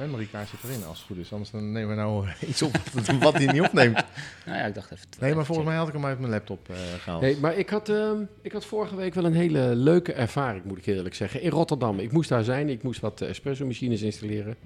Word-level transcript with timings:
kaart? 0.00 0.10
Memory 0.10 0.28
kaart 0.32 0.48
zit 0.48 0.70
erin 0.70 0.84
als 0.84 0.98
het 0.98 1.06
goed 1.06 1.16
is. 1.16 1.32
Anders 1.32 1.50
dan 1.50 1.72
nemen 1.72 1.88
we 1.88 1.94
nou 1.94 2.28
iets 2.46 2.62
op 2.62 2.76
wat 3.20 3.34
hij 3.34 3.46
niet 3.46 3.62
opneemt. 3.62 4.04
Nou 4.46 4.58
ja, 4.58 4.64
ik 4.64 4.74
dacht 4.74 4.90
even. 4.90 5.06
Nee, 5.20 5.34
maar 5.34 5.44
volgens 5.44 5.66
mij 5.66 5.76
had 5.76 5.88
ik 5.88 5.92
hem 5.92 6.04
uit 6.04 6.18
mijn 6.18 6.32
laptop 6.32 6.68
eh, 6.68 6.76
gehaald. 6.98 7.22
Nee, 7.22 7.36
maar 7.36 7.56
ik 7.56 7.68
had, 7.68 7.88
ehm, 7.88 8.22
ik 8.42 8.52
had 8.52 8.64
vorige 8.64 8.96
week 8.96 9.14
wel 9.14 9.24
een 9.24 9.34
hele 9.34 9.74
leuke 9.74 10.12
ervaring, 10.12 10.64
moet 10.64 10.78
ik 10.78 10.86
eerlijk 10.86 11.14
zeggen. 11.14 11.42
In 11.42 11.50
Rotterdam. 11.50 11.98
Ik 11.98 12.12
moest 12.12 12.28
daar 12.28 12.44
zijn. 12.44 12.68
Ik 12.68 12.82
moest 12.82 13.00
wat 13.00 13.20
espresso-machines 13.20 14.02
installeren. 14.02 14.56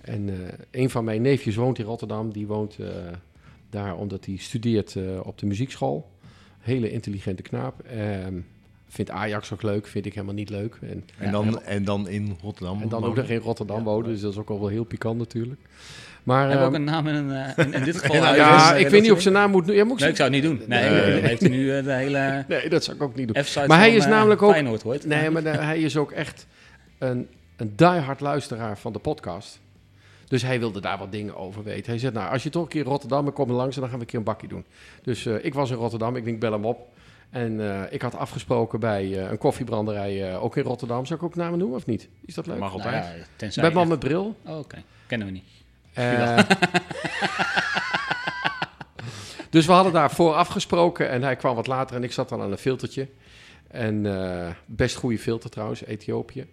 En 0.00 0.28
eh, 0.28 0.36
een 0.70 0.90
van 0.90 1.04
mijn 1.04 1.22
neefjes 1.22 1.56
woont 1.56 1.78
in 1.78 1.84
Rotterdam. 1.84 2.32
Die 2.32 2.46
woont 2.46 2.78
eh, 2.78 2.88
daar 3.70 3.96
omdat 3.96 4.24
hij 4.24 4.36
studeert 4.36 4.96
eh, 4.96 5.20
op 5.22 5.38
de 5.38 5.46
muziekschool. 5.46 6.10
Hele 6.58 6.90
intelligente 6.90 7.42
knaap. 7.42 7.80
Ehm, 7.80 8.40
vindt 8.88 9.10
Ajax 9.10 9.52
ook 9.52 9.62
leuk, 9.62 9.86
vind 9.86 10.06
ik 10.06 10.14
helemaal 10.14 10.34
niet 10.34 10.50
leuk. 10.50 10.78
En, 10.80 11.04
en, 11.18 11.32
dan, 11.32 11.62
en 11.62 11.84
dan 11.84 12.08
in 12.08 12.36
Rotterdam. 12.42 12.82
en 12.82 12.88
dan 12.88 13.04
ook 13.04 13.16
nog 13.16 13.28
in 13.28 13.38
Rotterdam 13.38 13.84
wonen, 13.84 14.10
dus 14.10 14.20
dat 14.20 14.32
is 14.32 14.38
ook 14.38 14.50
al 14.50 14.60
wel 14.60 14.68
heel 14.68 14.84
pikant 14.84 15.18
natuurlijk. 15.18 15.60
Maar, 16.22 16.48
Heb 16.48 16.58
ehm, 16.58 16.66
ook 16.66 16.74
een 16.74 16.84
naam 16.84 17.06
in, 17.06 17.14
een, 17.14 17.30
eh, 17.30 17.64
in, 17.66 17.72
in 17.72 17.84
dit 17.84 17.96
geval. 18.00 18.16
Ja, 18.16 18.34
ja, 18.34 18.74
ik 18.74 18.88
weet 18.88 19.02
niet 19.02 19.12
of 19.12 19.20
zijn 19.20 19.34
naam 19.34 19.50
moet... 19.50 19.66
Ja, 19.66 19.84
moet 19.84 19.92
ik 19.92 20.00
Nee, 20.00 20.08
ik 20.10 20.16
zou 20.16 20.34
het 20.34 20.42
niet 20.42 20.50
doen. 20.58 20.68
Nee, 20.68 20.88
heeft 21.20 21.40
hij 21.40 21.50
nu 21.50 21.76
eh, 21.76 21.84
de 21.84 21.92
hele 21.92 22.44
Nee, 22.48 22.68
dat 22.68 22.84
zou 22.84 22.96
ik 22.96 23.02
ook 23.02 23.14
niet 23.14 23.26
doen. 23.26 23.44
Maar 23.66 23.78
hij 23.78 23.88
van, 23.88 23.96
is 23.96 24.04
eh, 24.04 24.10
namelijk 24.10 24.42
ook- 24.42 24.50
Feyenoord 24.50 24.82
hoort. 24.82 25.06
Nee, 25.06 25.30
maar 25.30 25.42
hij 25.42 25.80
is 25.80 25.96
ook 25.96 26.10
echt 26.12 26.46
een, 26.98 27.28
een 27.56 27.72
diehard 27.76 28.20
luisteraar 28.20 28.78
van 28.78 28.92
de 28.92 28.98
podcast. 28.98 29.60
Dus 30.28 30.42
hij 30.42 30.58
wilde 30.58 30.80
daar 30.80 30.98
wat 30.98 31.12
dingen 31.12 31.36
over 31.36 31.62
weten. 31.62 31.90
Hij 31.90 31.98
zegt, 31.98 32.14
nou, 32.14 32.32
als 32.32 32.42
je 32.42 32.50
toch 32.50 32.62
een 32.62 32.68
keer 32.68 32.84
in 32.84 32.90
Rotterdam 32.90 33.24
bent, 33.24 33.36
kom 33.36 33.48
er 33.48 33.54
langs 33.54 33.74
en 33.74 33.80
dan 33.80 33.90
gaan 33.90 33.98
we 33.98 34.04
een 34.04 34.10
keer 34.10 34.18
een 34.18 34.24
bakje 34.24 34.48
doen. 34.48 34.64
Dus 35.02 35.26
eh, 35.26 35.44
ik 35.44 35.54
was 35.54 35.70
in 35.70 35.76
Rotterdam, 35.76 36.16
ik 36.16 36.24
denk, 36.24 36.40
bel 36.40 36.52
hem 36.52 36.64
op. 36.64 36.88
En 37.30 37.60
eh, 37.60 37.92
ik 37.92 38.02
had 38.02 38.14
afgesproken 38.16 38.80
bij 38.80 39.02
eh, 39.24 39.30
een 39.30 39.38
koffiebranderij, 39.38 40.30
eh, 40.32 40.42
ook 40.44 40.56
in 40.56 40.62
Rotterdam. 40.62 41.06
Zou 41.06 41.18
ik 41.18 41.24
ook 41.24 41.34
namen 41.34 41.58
noemen 41.58 41.76
of 41.76 41.86
niet? 41.86 42.08
Is 42.24 42.34
dat 42.34 42.46
leuk? 42.46 42.58
Mag 42.58 42.76
Nou 42.76 42.82
altijd. 42.84 43.04
ja, 43.18 43.24
tenzij 43.36 43.62
bij 43.62 43.72
man 43.72 43.82
echt- 43.82 43.90
met 43.90 43.98
bril. 44.00 44.36
Oh, 44.44 44.58
Oké, 44.58 44.82
kennen 45.06 45.26
we 45.26 45.32
niet. 45.32 45.44
Eh, 45.92 46.38
dus 49.50 49.66
we 49.66 49.72
hadden 49.72 49.92
daarvoor 49.92 50.34
afgesproken 50.34 51.08
en 51.10 51.22
hij 51.22 51.36
kwam 51.36 51.54
wat 51.54 51.66
later 51.66 51.96
en 51.96 52.04
ik 52.04 52.12
zat 52.12 52.28
dan 52.28 52.40
aan 52.40 52.52
een 52.52 52.58
filtertje. 52.58 53.08
En 53.68 54.06
eh, 54.06 54.48
best 54.66 54.96
goede 54.96 55.18
filter 55.18 55.50
trouwens, 55.50 55.84
Ethiopië. 55.84 56.46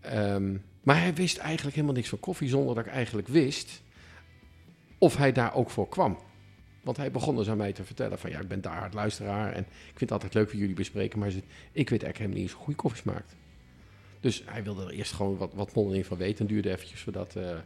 Ehm, 0.00 0.56
maar 0.82 1.00
hij 1.00 1.14
wist 1.14 1.36
eigenlijk 1.38 1.74
helemaal 1.74 1.96
niks 1.96 2.08
van 2.08 2.20
koffie 2.20 2.48
zonder 2.48 2.74
dat 2.74 2.86
ik 2.86 2.92
eigenlijk 2.92 3.28
wist 3.28 3.82
of 4.98 5.16
hij 5.16 5.32
daar 5.32 5.54
ook 5.54 5.70
voor 5.70 5.88
kwam. 5.88 6.18
Want 6.82 6.96
hij 6.96 7.10
begon 7.10 7.36
dus 7.36 7.48
aan 7.48 7.56
mij 7.56 7.72
te 7.72 7.84
vertellen 7.84 8.18
van 8.18 8.30
ja, 8.30 8.40
ik 8.40 8.48
ben 8.48 8.60
daar 8.60 8.78
hard 8.78 8.94
luisteraar 8.94 9.52
en 9.52 9.60
ik 9.62 9.66
vind 9.84 10.00
het 10.00 10.12
altijd 10.12 10.34
leuk 10.34 10.50
voor 10.50 10.58
jullie 10.58 10.74
bespreken, 10.74 11.18
maar 11.18 11.28
ik 11.28 11.34
weet 11.72 11.88
eigenlijk 11.88 12.18
helemaal 12.18 12.36
niet 12.36 12.46
eens 12.46 12.52
hoe 12.52 12.64
goede 12.64 12.80
koffie 12.80 13.00
smaakt. 13.00 13.34
Dus 14.20 14.42
hij 14.46 14.62
wilde 14.62 14.84
er 14.84 14.90
eerst 14.90 15.12
gewoon 15.12 15.36
wat, 15.36 15.54
wat 15.54 15.74
mondeling 15.74 16.06
van 16.06 16.16
weten 16.16 16.38
en 16.38 16.52
duurde 16.52 16.70
eventjes 16.70 17.00
voordat 17.00 17.36
eh, 17.36 17.56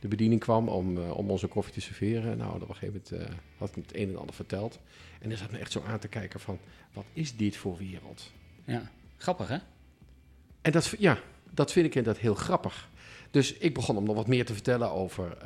de 0.00 0.08
bediening 0.08 0.40
kwam 0.40 0.68
om, 0.68 0.98
eh, 0.98 1.16
om 1.16 1.30
onze 1.30 1.46
koffie 1.46 1.72
te 1.72 1.80
serveren. 1.80 2.38
Nou, 2.38 2.54
op 2.54 2.68
een 2.68 2.74
gegeven 2.74 3.02
moment 3.10 3.30
eh, 3.30 3.36
had 3.58 3.68
ik 3.68 3.74
hem 3.74 3.84
het 3.86 3.96
een 3.96 4.08
en 4.08 4.18
ander 4.18 4.34
verteld. 4.34 4.78
En 5.20 5.28
hij 5.28 5.38
zat 5.38 5.50
me 5.50 5.58
echt 5.58 5.72
zo 5.72 5.82
aan 5.86 5.98
te 5.98 6.08
kijken 6.08 6.40
van, 6.40 6.58
wat 6.92 7.04
is 7.12 7.36
dit 7.36 7.56
voor 7.56 7.76
wereld? 7.76 8.32
Ja, 8.64 8.90
grappig 9.16 9.48
hè? 9.48 9.58
En 10.62 10.72
dat, 10.72 10.94
ja, 10.98 11.18
dat 11.50 11.72
vind 11.72 11.86
ik 11.86 11.94
inderdaad 11.94 12.22
heel 12.22 12.34
grappig. 12.34 12.88
Dus 13.30 13.52
ik 13.52 13.74
begon 13.74 13.96
hem 13.96 14.04
nog 14.04 14.16
wat 14.16 14.26
meer 14.26 14.44
te 14.44 14.52
vertellen 14.52 14.90
over 14.90 15.36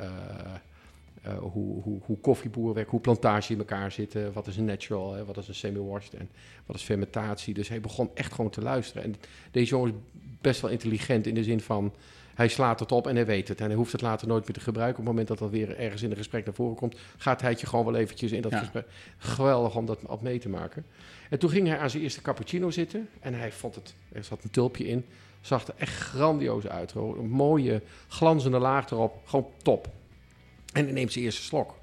eh, 1.21 1.37
hoe, 1.37 1.81
hoe, 1.81 1.99
hoe 2.05 2.17
koffieboer 2.21 2.73
werkt, 2.73 2.89
hoe 2.89 2.99
plantage 2.99 3.53
in 3.53 3.59
elkaar 3.59 3.91
zitten, 3.91 4.33
wat 4.33 4.47
is 4.47 4.57
een 4.57 4.65
natural, 4.65 5.13
hè, 5.13 5.25
wat 5.25 5.37
is 5.37 5.47
een 5.47 5.55
semi-washed 5.55 6.13
en 6.13 6.29
wat 6.65 6.75
is 6.75 6.81
fermentatie. 6.83 7.53
Dus 7.53 7.67
hij 7.67 7.81
begon 7.81 8.09
echt 8.13 8.33
gewoon 8.33 8.51
te 8.51 8.61
luisteren. 8.61 9.03
En 9.03 9.15
deze 9.51 9.69
jongen 9.69 9.89
is 9.89 9.95
best 10.41 10.61
wel 10.61 10.71
intelligent 10.71 11.27
in 11.27 11.33
de 11.35 11.43
zin 11.43 11.61
van, 11.61 11.93
hij 12.35 12.47
slaat 12.47 12.79
het 12.79 12.91
op 12.91 13.07
en 13.07 13.15
hij 13.15 13.25
weet 13.25 13.47
het. 13.47 13.59
En 13.61 13.65
hij 13.67 13.75
hoeft 13.75 13.91
het 13.91 14.01
later 14.01 14.27
nooit 14.27 14.43
meer 14.45 14.53
te 14.53 14.59
gebruiken. 14.59 14.99
Op 14.99 15.05
het 15.05 15.09
moment 15.09 15.27
dat 15.27 15.37
dat 15.37 15.49
weer 15.49 15.77
ergens 15.77 16.01
in 16.01 16.11
een 16.11 16.17
gesprek 16.17 16.45
naar 16.45 16.53
voren 16.53 16.75
komt, 16.75 16.95
gaat 17.17 17.41
hij 17.41 17.49
het 17.49 17.59
je 17.59 17.67
gewoon 17.67 17.85
wel 17.85 17.95
eventjes 17.95 18.31
in 18.31 18.41
dat 18.41 18.51
Ja. 18.51 18.59
gesprek. 18.59 18.85
Geweldig 19.17 19.75
om 19.75 19.85
dat 19.85 19.99
op 20.05 20.21
mee 20.21 20.39
te 20.39 20.49
maken. 20.49 20.85
En 21.29 21.39
toen 21.39 21.49
ging 21.49 21.67
hij 21.67 21.77
aan 21.77 21.89
zijn 21.89 22.03
eerste 22.03 22.21
cappuccino 22.21 22.69
zitten 22.69 23.09
en 23.19 23.33
hij 23.33 23.51
vond 23.51 23.75
het, 23.75 23.93
er 24.11 24.23
zat 24.23 24.43
een 24.43 24.49
tulpje 24.49 24.87
in, 24.87 25.05
zag 25.41 25.67
er 25.67 25.73
echt 25.77 25.93
grandioos 25.95 26.67
uit. 26.67 26.93
Een 26.93 27.29
mooie 27.29 27.81
glanzende 28.07 28.59
laag 28.59 28.91
erop, 28.91 29.21
gewoon 29.25 29.47
top. 29.63 29.89
En 30.71 30.83
hij 30.83 30.93
neemt 30.93 31.11
zijn 31.11 31.25
eerste 31.25 31.41
slok. 31.41 31.79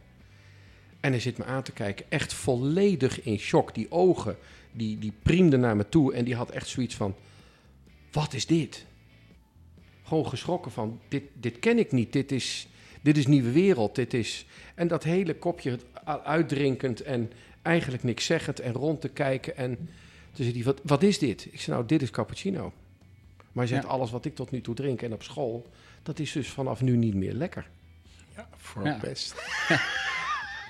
En 1.01 1.11
hij 1.11 1.21
zit 1.21 1.39
me 1.39 1.45
aan 1.45 1.63
te 1.63 1.73
kijken, 1.73 2.07
echt 2.09 2.33
volledig 2.33 3.23
in 3.23 3.39
shock. 3.39 3.75
Die 3.75 3.91
ogen, 3.91 4.37
die, 4.73 4.99
die 4.99 5.13
priemden 5.23 5.61
naar 5.61 5.77
me 5.77 5.89
toe 5.89 6.15
en 6.15 6.25
die 6.25 6.35
had 6.35 6.51
echt 6.51 6.69
zoiets 6.69 6.95
van, 6.95 7.15
wat 8.13 8.33
is 8.35 8.47
dit? 8.47 8.87
Gewoon 10.03 10.27
geschrokken 10.29 10.71
van, 10.71 11.01
dit, 11.09 11.23
dit 11.33 11.59
ken 11.59 11.79
ik 11.79 11.93
niet, 11.93 12.13
dit 12.13 12.33
is, 12.33 12.69
dit 13.01 13.17
is 13.17 13.27
nieuwe 13.27 13.51
wereld, 13.51 13.95
dit 13.95 14.15
is... 14.15 14.47
En 14.75 14.89
dat 14.89 15.05
hele 15.05 15.35
kopje 15.35 15.79
uitdrinkend 16.25 17.01
en 17.01 17.33
eigenlijk 17.63 18.03
niks 18.03 18.25
zeggend 18.25 18.61
en 18.61 18.73
rond 18.73 19.01
te 19.01 19.09
kijken. 19.09 19.57
En 19.57 19.77
toen 20.33 20.45
zei 20.45 20.53
hij, 20.53 20.63
wat, 20.63 20.81
wat 20.83 21.03
is 21.03 21.19
dit? 21.19 21.49
Ik 21.51 21.61
zei, 21.61 21.77
nou, 21.77 21.89
dit 21.89 22.03
is 22.03 22.11
cappuccino. 22.11 22.73
Maar 23.39 23.67
hij 23.67 23.67
zegt, 23.67 23.83
Ja. 23.83 23.89
alles 23.89 24.11
wat 24.11 24.25
ik 24.25 24.35
tot 24.35 24.51
nu 24.51 24.61
toe 24.61 24.75
drink 24.75 25.03
en 25.03 25.13
op 25.13 25.23
school, 25.23 25.71
dat 26.03 26.19
is 26.19 26.33
dus 26.33 26.49
vanaf 26.49 26.81
nu 26.81 26.97
niet 26.97 27.15
meer 27.15 27.33
lekker. 27.33 27.69
Ja, 28.39 28.49
voor 28.57 28.85
Ja. 28.85 28.99
best. 28.99 29.35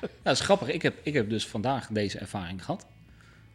Ja, 0.00 0.08
dat 0.22 0.32
is 0.34 0.40
grappig. 0.40 0.68
Ik 0.68 0.82
heb, 0.82 0.98
ik 1.02 1.14
heb 1.14 1.30
dus 1.30 1.46
vandaag 1.46 1.86
deze 1.86 2.18
ervaring 2.18 2.64
gehad. 2.64 2.86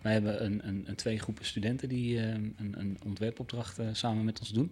Wij 0.01 0.13
hebben 0.13 0.45
een, 0.45 0.67
een, 0.67 0.83
een 0.87 0.95
twee 0.95 1.19
groepen 1.19 1.45
studenten 1.45 1.89
die 1.89 2.19
eh, 2.19 2.27
een, 2.27 2.55
een 2.77 2.97
ontwerpopdracht 3.05 3.79
eh, 3.79 3.87
samen 3.91 4.25
met 4.25 4.39
ons 4.39 4.49
doen. 4.49 4.71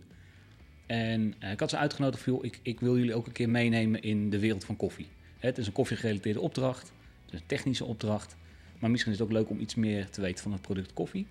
En 0.85 1.33
eh, 1.39 1.51
ik 1.51 1.59
had 1.59 1.69
ze 1.69 1.77
uitgenodigd 1.77 2.25
joh, 2.25 2.45
ik, 2.45 2.59
ik 2.61 2.79
wil 2.79 2.97
jullie 2.97 3.15
ook 3.15 3.25
een 3.27 3.31
keer 3.31 3.49
meenemen 3.49 4.01
in 4.01 4.29
de 4.29 4.39
wereld 4.39 4.65
van 4.65 4.75
koffie. 4.75 5.07
Het 5.39 5.57
is 5.57 5.67
een 5.67 5.73
koffiegerelateerde 5.73 6.39
opdracht, 6.39 6.91
het 7.25 7.33
is 7.33 7.39
een 7.39 7.45
technische 7.45 7.85
opdracht. 7.85 8.35
Maar 8.79 8.91
misschien 8.91 9.11
is 9.11 9.19
het 9.19 9.27
ook 9.27 9.33
leuk 9.33 9.49
om 9.49 9.59
iets 9.59 9.75
meer 9.75 10.09
te 10.09 10.21
weten 10.21 10.43
van 10.43 10.51
het 10.51 10.61
product 10.61 10.93
koffie. 10.93 11.27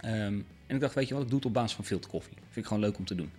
Ehm, 0.00 0.40
en 0.66 0.74
ik 0.74 0.80
dacht, 0.80 0.94
weet 0.94 1.08
je 1.08 1.14
wat, 1.14 1.22
ik 1.22 1.28
doe 1.28 1.38
het 1.38 1.46
op 1.46 1.54
basis 1.54 1.72
van 1.76 1.84
filterkoffie. 1.84 2.36
Vind 2.36 2.56
ik 2.56 2.66
gewoon 2.66 2.82
leuk 2.82 2.98
om 2.98 3.04
te 3.04 3.14
doen. 3.14 3.30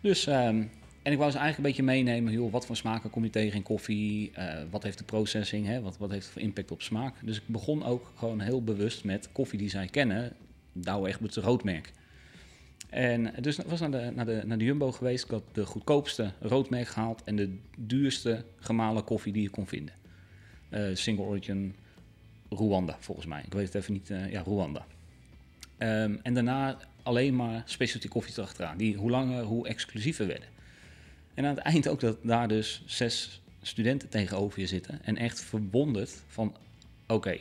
Dus, 0.00 0.26
ehm, 0.26 0.64
en 1.06 1.12
ik 1.12 1.18
wou 1.18 1.30
ze 1.30 1.38
eigenlijk 1.38 1.56
een 1.56 1.74
beetje 1.74 1.94
meenemen, 1.94 2.32
joh, 2.32 2.52
wat 2.52 2.66
voor 2.66 2.76
smaken 2.76 3.10
kom 3.10 3.24
je 3.24 3.30
tegen 3.30 3.56
in 3.56 3.62
koffie? 3.62 4.30
Eh, 4.32 4.62
wat 4.70 4.82
heeft 4.82 4.98
de 4.98 5.04
processing, 5.04 5.66
hè? 5.66 5.80
Wat, 5.80 5.98
wat 5.98 6.10
heeft 6.10 6.24
het 6.24 6.32
voor 6.32 6.42
impact 6.42 6.70
op 6.70 6.82
smaak? 6.82 7.14
Dus 7.22 7.36
ik 7.36 7.42
begon 7.46 7.84
ook 7.84 8.12
gewoon 8.16 8.40
heel 8.40 8.62
bewust 8.62 9.04
met 9.04 9.28
koffie 9.32 9.58
die 9.58 9.68
zij 9.68 9.86
kennen. 9.86 10.32
Douwe 10.72 11.08
Egberts 11.08 11.36
roodmerk. 11.36 11.92
En 12.90 13.34
dus 13.40 13.56
was 13.56 13.80
naar 13.80 13.90
de, 13.90 14.12
naar, 14.14 14.26
de, 14.26 14.42
naar 14.46 14.58
de 14.58 14.64
Jumbo 14.64 14.92
geweest. 14.92 15.24
Ik 15.24 15.30
had 15.30 15.42
de 15.52 15.66
goedkoopste 15.66 16.32
roodmerk 16.40 16.88
gehaald 16.88 17.24
en 17.24 17.36
de 17.36 17.56
duurste 17.78 18.44
gemalen 18.58 19.04
koffie 19.04 19.32
die 19.32 19.42
je 19.42 19.50
kon 19.50 19.66
vinden. 19.66 19.94
Eh, 20.68 20.84
single 20.92 21.24
origin 21.24 21.74
Rwanda, 22.50 22.96
volgens 23.00 23.26
mij. 23.26 23.42
Ik 23.44 23.52
weet 23.52 23.66
het 23.66 23.74
even 23.74 23.92
niet. 23.92 24.10
eh, 24.10 24.30
ja, 24.30 24.42
Rwanda. 24.42 24.86
Ehm, 25.78 26.16
en 26.22 26.34
daarna 26.34 26.78
alleen 27.02 27.36
maar 27.36 27.62
specialty 27.64 28.08
koffies 28.08 28.36
erachteraan. 28.36 28.76
Die 28.76 28.96
hoe 28.96 29.10
langer, 29.10 29.42
hoe 29.42 29.68
exclusiever 29.68 30.26
werden. 30.26 30.54
En 31.36 31.44
aan 31.44 31.54
het 31.54 31.64
eind 31.64 31.88
ook 31.88 32.00
dat 32.00 32.16
daar 32.22 32.48
dus 32.48 32.82
zes 32.86 33.42
studenten 33.62 34.08
tegenover 34.08 34.60
je 34.60 34.66
zitten. 34.66 35.04
En 35.04 35.16
echt 35.16 35.40
verwonderd 35.40 36.24
van, 36.26 36.56
oké, 37.06 37.36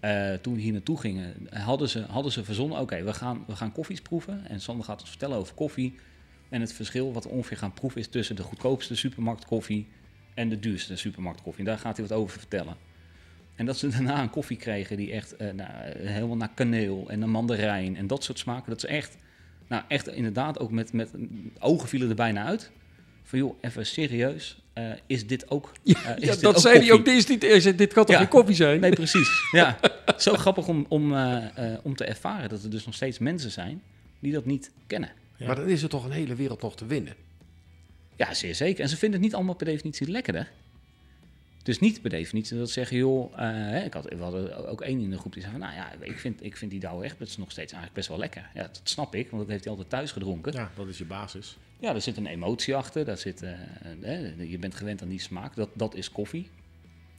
eh, 0.00 0.32
toen 0.32 0.56
hier 0.56 0.72
naartoe 0.72 1.00
gingen, 1.00 1.48
hadden 1.50 1.88
ze, 1.88 2.02
hadden 2.02 2.32
ze 2.32 2.44
verzonnen, 2.44 2.80
oké, 2.80 3.02
we, 3.02 3.12
gaan, 3.12 3.44
we 3.46 3.56
gaan 3.56 3.72
koffies 3.72 4.00
proeven. 4.00 4.48
En 4.48 4.60
Sander 4.60 4.84
gaat 4.84 5.00
ons 5.00 5.10
vertellen 5.10 5.36
over 5.36 5.54
koffie. 5.54 5.94
En 6.48 6.60
het 6.60 6.72
verschil 6.72 7.12
wat 7.12 7.26
ongeveer 7.26 7.56
gaan 7.56 7.72
proeven 7.72 8.00
is 8.00 8.08
tussen 8.08 8.36
de 8.36 8.42
goedkoopste 8.42 8.96
supermarktkoffie 8.96 9.86
en 10.34 10.48
de 10.48 10.60
duurste 10.60 10.96
supermarktkoffie. 10.96 11.64
En 11.64 11.70
daar 11.70 11.78
gaat 11.78 11.96
hij 11.96 12.06
wat 12.06 12.18
over 12.18 12.38
vertellen. 12.38 12.76
En 13.54 13.66
dat 13.66 13.78
ze 13.78 13.88
daarna 13.88 14.22
een 14.22 14.30
koffie 14.30 14.56
kregen 14.56 14.96
die 14.96 15.12
echt 15.12 15.36
eh, 15.36 15.52
nou, 15.52 15.70
helemaal 15.98 16.36
naar 16.36 16.54
kaneel 16.54 17.10
en 17.10 17.18
naar 17.18 17.28
mandarijn 17.28 17.96
en 17.96 18.06
dat 18.06 18.24
soort 18.24 18.38
smaken. 18.38 18.70
Dat 18.70 18.80
ze 18.80 18.86
echt, 18.86 19.16
nou 19.68 19.82
echt 19.88 20.08
inderdaad 20.08 20.58
ook 20.58 20.70
met, 20.70 20.92
met 20.92 21.10
ogen 21.58 21.88
vielen 21.88 22.08
er 22.08 22.14
bijna 22.14 22.44
uit. 22.44 22.70
Van 23.24 23.38
joh, 23.38 23.54
even 23.60 23.86
serieus, 23.86 24.58
eh, 24.72 24.90
is 25.06 25.26
dit 25.26 25.50
ook 25.50 25.72
eh, 25.84 25.92
is 25.92 26.02
Ja, 26.02 26.14
dit 26.14 26.40
dat 26.40 26.54
ook 26.54 26.60
zei 26.60 26.78
hij 26.78 26.92
ook. 26.92 27.04
Dit, 27.04 27.14
is 27.16 27.26
niet, 27.26 27.42
zei, 27.62 27.74
dit 27.74 27.92
kan 27.92 28.04
toch 28.04 28.14
Ja. 28.14 28.20
geen 28.20 28.28
koffie 28.30 28.54
zijn? 28.54 28.80
Nee, 28.80 28.92
precies. 28.92 29.28
Ja. 29.52 29.78
Zo 30.18 30.34
grappig 30.34 30.66
om, 30.68 30.86
om, 30.88 31.14
eh, 31.14 31.72
eh, 31.72 31.78
om 31.82 31.96
te 31.96 32.04
ervaren 32.04 32.48
dat 32.48 32.62
er 32.62 32.70
dus 32.70 32.84
nog 32.84 32.94
steeds 32.94 33.18
mensen 33.18 33.50
zijn 33.50 33.82
die 34.20 34.32
dat 34.32 34.44
niet 34.44 34.70
kennen. 34.86 35.12
Ja. 35.36 35.46
Maar 35.46 35.56
dan 35.56 35.68
is 35.68 35.82
er 35.82 35.88
toch 35.88 36.04
een 36.04 36.10
hele 36.10 36.34
wereld 36.34 36.62
nog 36.62 36.76
te 36.76 36.86
winnen. 36.86 37.14
Ja, 38.16 38.34
zeer 38.34 38.54
zeker. 38.54 38.82
En 38.82 38.88
ze 38.88 38.96
vinden 38.96 39.18
het 39.18 39.28
niet 39.28 39.36
allemaal 39.36 39.54
per 39.54 39.66
definitie 39.66 40.10
lekkerder. 40.10 40.50
Dus 41.64 41.80
niet 41.80 42.00
per 42.00 42.10
definitie 42.10 42.58
dat 42.58 42.66
ze 42.66 42.72
zeggen, 42.72 42.96
joh, 42.96 43.38
eh, 43.38 43.84
ik 43.84 43.92
had, 43.92 44.04
we 44.04 44.22
hadden 44.22 44.68
ook 44.68 44.80
één 44.80 45.00
in 45.00 45.10
de 45.10 45.18
groep 45.18 45.32
die 45.32 45.42
zei 45.42 45.54
van, 45.54 45.64
nou 45.64 45.74
ja, 45.74 45.92
ik 46.00 46.18
vind, 46.18 46.44
ik 46.44 46.56
vind 46.56 46.70
die 46.70 46.80
Douwe 46.80 47.04
Egberts 47.04 47.36
nog 47.36 47.50
steeds 47.50 47.72
eigenlijk 47.72 47.94
best 47.94 48.08
wel 48.08 48.18
lekker. 48.18 48.50
Ja, 48.54 48.62
dat 48.62 48.80
snap 48.82 49.14
ik, 49.14 49.30
want 49.30 49.42
dat 49.42 49.50
heeft 49.50 49.64
hij 49.64 49.72
altijd 49.72 49.90
thuis 49.90 50.12
gedronken. 50.12 50.52
Ja, 50.52 50.58
Ja, 50.58 50.70
dat 50.76 50.88
is 50.88 50.98
je 50.98 51.04
basis. 51.04 51.56
daar 51.80 52.00
zit 52.00 52.16
een 52.16 52.26
emotie 52.26 52.76
achter, 52.76 53.04
daar 53.04 53.18
zit, 53.18 53.42
eh, 53.42 54.50
je 54.50 54.58
bent 54.58 54.74
gewend 54.74 55.02
aan 55.02 55.08
die 55.08 55.20
smaak, 55.20 55.54
dat, 55.54 55.68
dat 55.74 55.94
is 55.94 56.10
koffie. 56.10 56.48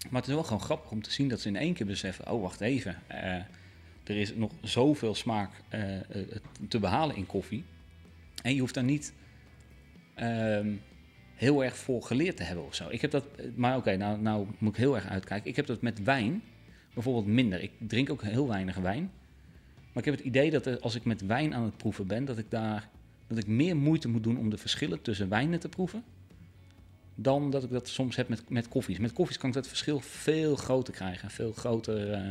Maar 0.09 0.21
het 0.21 0.29
is 0.29 0.35
wel 0.35 0.43
gewoon 0.43 0.61
grappig 0.61 0.91
om 0.91 1.01
te 1.01 1.11
zien 1.11 1.27
dat 1.27 1.39
ze 1.39 1.47
in 1.47 1.55
één 1.55 1.73
keer 1.73 1.85
beseffen, 1.85 2.31
oh 2.31 2.41
wacht 2.41 2.61
even, 2.61 2.95
eh, 3.07 3.33
er 4.03 4.17
is 4.17 4.35
nog 4.35 4.51
zoveel 4.61 5.15
smaak 5.15 5.51
te 6.67 6.79
behalen 6.79 7.15
in 7.15 7.25
koffie. 7.25 7.63
En 8.43 8.53
je 8.53 8.59
hoeft 8.59 8.73
daar 8.73 8.83
niet 8.83 9.13
ehm, 10.13 10.73
heel 11.35 11.63
erg 11.63 11.77
voor 11.77 12.03
geleerd 12.03 12.37
te 12.37 12.43
hebben 12.43 12.65
of 12.65 12.75
zo. 12.75 12.89
Ik 12.89 13.01
heb 13.01 13.11
dat, 13.11 13.25
maar 13.55 13.77
oké, 13.77 13.95
nou, 13.95 14.21
nou 14.21 14.47
moet 14.57 14.71
ik 14.71 14.77
heel 14.77 14.95
erg 14.95 15.07
uitkijken. 15.07 15.49
Ik 15.49 15.55
heb 15.55 15.65
dat 15.65 15.81
met 15.81 16.03
wijn 16.03 16.41
bijvoorbeeld 16.93 17.25
minder. 17.25 17.61
Ik 17.61 17.71
drink 17.77 18.09
ook 18.09 18.23
heel 18.23 18.47
weinig 18.47 18.75
wijn. 18.75 19.11
Maar 19.93 20.03
ik 20.03 20.05
heb 20.05 20.15
het 20.15 20.25
idee 20.25 20.51
dat 20.51 20.81
als 20.81 20.95
ik 20.95 21.05
met 21.05 21.25
wijn 21.25 21.53
aan 21.53 21.63
het 21.63 21.77
proeven 21.77 22.07
ben, 22.07 22.25
dat 22.25 22.37
ik 22.37 22.51
daar 22.51 22.89
dat 23.27 23.37
ik 23.37 23.47
meer 23.47 23.75
moeite 23.77 24.07
moet 24.07 24.23
doen 24.23 24.37
om 24.37 24.49
de 24.49 24.57
verschillen 24.57 25.01
tussen 25.01 25.29
wijnen 25.29 25.59
te 25.59 25.69
proeven. 25.69 26.03
Dan 27.15 27.49
dat 27.49 27.63
ik 27.63 27.69
dat 27.69 27.87
soms 27.87 28.15
heb 28.15 28.29
met, 28.29 28.49
met 28.49 28.67
koffies. 28.67 28.97
Met 28.97 29.13
koffies 29.13 29.37
kan 29.37 29.49
ik 29.49 29.55
dat 29.55 29.67
verschil 29.67 29.99
veel 29.99 30.55
groter 30.55 30.93
krijgen. 30.93 31.29
Veel 31.31 31.51
groter. 31.51 32.11
eh, 32.11 32.29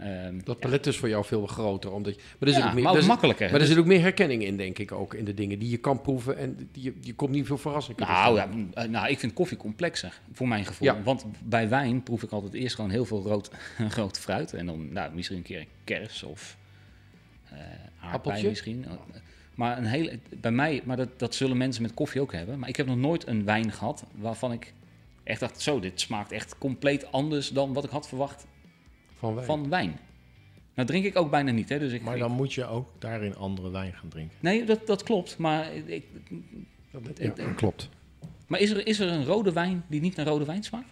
ehm, 0.00 0.38
Dat 0.44 0.56
ja, 0.60 0.66
palet 0.66 0.86
is 0.86 0.96
voor 0.96 1.08
jou 1.08 1.24
veel 1.24 1.46
groter. 1.46 1.92
Omdat 1.92 2.14
je, 2.14 2.20
maar 2.38 2.48
er 2.48 2.54
zit 2.54 2.62
ja, 2.62 2.68
ook 2.68 2.74
meer, 2.74 2.82
maar 2.82 2.92
ook 2.92 2.96
er 2.98 3.02
zit- 3.02 3.12
makkelijker. 3.12 3.50
maar 3.50 3.60
er 3.60 3.66
zit 3.66 3.78
ook 3.78 3.86
meer 3.86 4.00
herkenning 4.00 4.44
in, 4.44 4.56
denk 4.56 4.78
ik 4.78 4.92
ook, 4.92 5.14
in 5.14 5.24
de 5.24 5.34
dingen 5.34 5.58
die 5.58 5.70
je 5.70 5.76
kan 5.76 6.00
proeven. 6.00 6.36
En 6.36 6.68
die, 6.72 6.82
je, 6.82 6.94
je 7.00 7.14
komt 7.14 7.30
niet 7.30 7.46
veel 7.46 7.58
verrassingen. 7.58 8.06
Nou, 8.06 8.36
ja, 8.36 8.48
eh, 8.74 8.88
nou, 8.88 9.08
ik 9.08 9.18
vind 9.18 9.32
koffie 9.32 9.56
complexer, 9.56 10.20
voor 10.32 10.48
mijn 10.48 10.64
gevoel. 10.64 10.88
Ja. 10.88 11.02
Want 11.02 11.24
bij 11.44 11.68
wijn 11.68 12.02
proef 12.02 12.22
ik 12.22 12.30
altijd 12.30 12.54
eerst 12.54 12.74
gewoon 12.74 12.90
heel 12.90 13.04
veel 13.04 13.22
rood, 13.22 13.50
rood 13.96 14.18
fruit. 14.18 14.54
En 14.54 14.66
dan 14.66 14.92
nou, 14.92 15.14
misschien 15.14 15.36
een 15.36 15.42
keer 15.42 15.66
kers 15.84 16.22
of 16.22 16.56
eh 17.50 17.58
aardbei 18.00 18.48
misschien. 18.48 18.86
Maar, 19.54 19.78
een 19.78 19.84
hele, 19.84 20.18
bij 20.40 20.50
mij, 20.50 20.82
maar 20.84 20.96
dat, 20.96 21.18
dat 21.18 21.34
zullen 21.34 21.56
mensen 21.56 21.82
met 21.82 21.94
koffie 21.94 22.20
ook 22.20 22.32
hebben. 22.32 22.58
Maar 22.58 22.68
ik 22.68 22.76
heb 22.76 22.86
nog 22.86 22.96
nooit 22.96 23.26
een 23.26 23.44
wijn 23.44 23.72
gehad 23.72 24.04
waarvan 24.14 24.52
ik 24.52 24.72
echt 25.22 25.40
dacht... 25.40 25.60
zo, 25.60 25.80
dit 25.80 26.00
smaakt 26.00 26.32
echt 26.32 26.58
compleet 26.58 27.12
anders 27.12 27.48
dan 27.48 27.72
wat 27.72 27.84
ik 27.84 27.90
had 27.90 28.08
verwacht 28.08 28.46
van 29.20 29.34
wijn. 29.34 29.46
van 29.46 29.68
wijn. 29.68 29.98
Nou 30.74 30.88
drink 30.88 31.04
ik 31.04 31.16
ook 31.16 31.30
bijna 31.30 31.50
niet, 31.50 31.68
hè. 31.68 31.78
Dus 31.78 31.92
ik, 31.92 32.02
Maar 32.02 32.18
dan 32.18 32.30
moet 32.30 32.52
je 32.54 32.64
ook 32.66 32.88
daarin 32.98 33.36
andere 33.36 33.70
wijn 33.70 33.92
gaan 33.92 34.08
drinken. 34.08 34.36
Nee, 34.40 34.64
dat, 34.64 34.86
dat 34.86 35.02
klopt. 35.02 35.38
Maar, 35.38 35.74
ik, 35.74 36.04
Ja, 37.18 37.52
klopt. 37.56 37.88
maar 38.46 38.60
is, 38.60 38.70
er, 38.70 38.86
is 38.86 38.98
er 39.00 39.08
een 39.08 39.24
rode 39.24 39.52
wijn 39.52 39.84
die 39.88 40.00
niet 40.00 40.16
naar 40.16 40.26
rode 40.26 40.44
wijn 40.44 40.62
smaakt? 40.62 40.88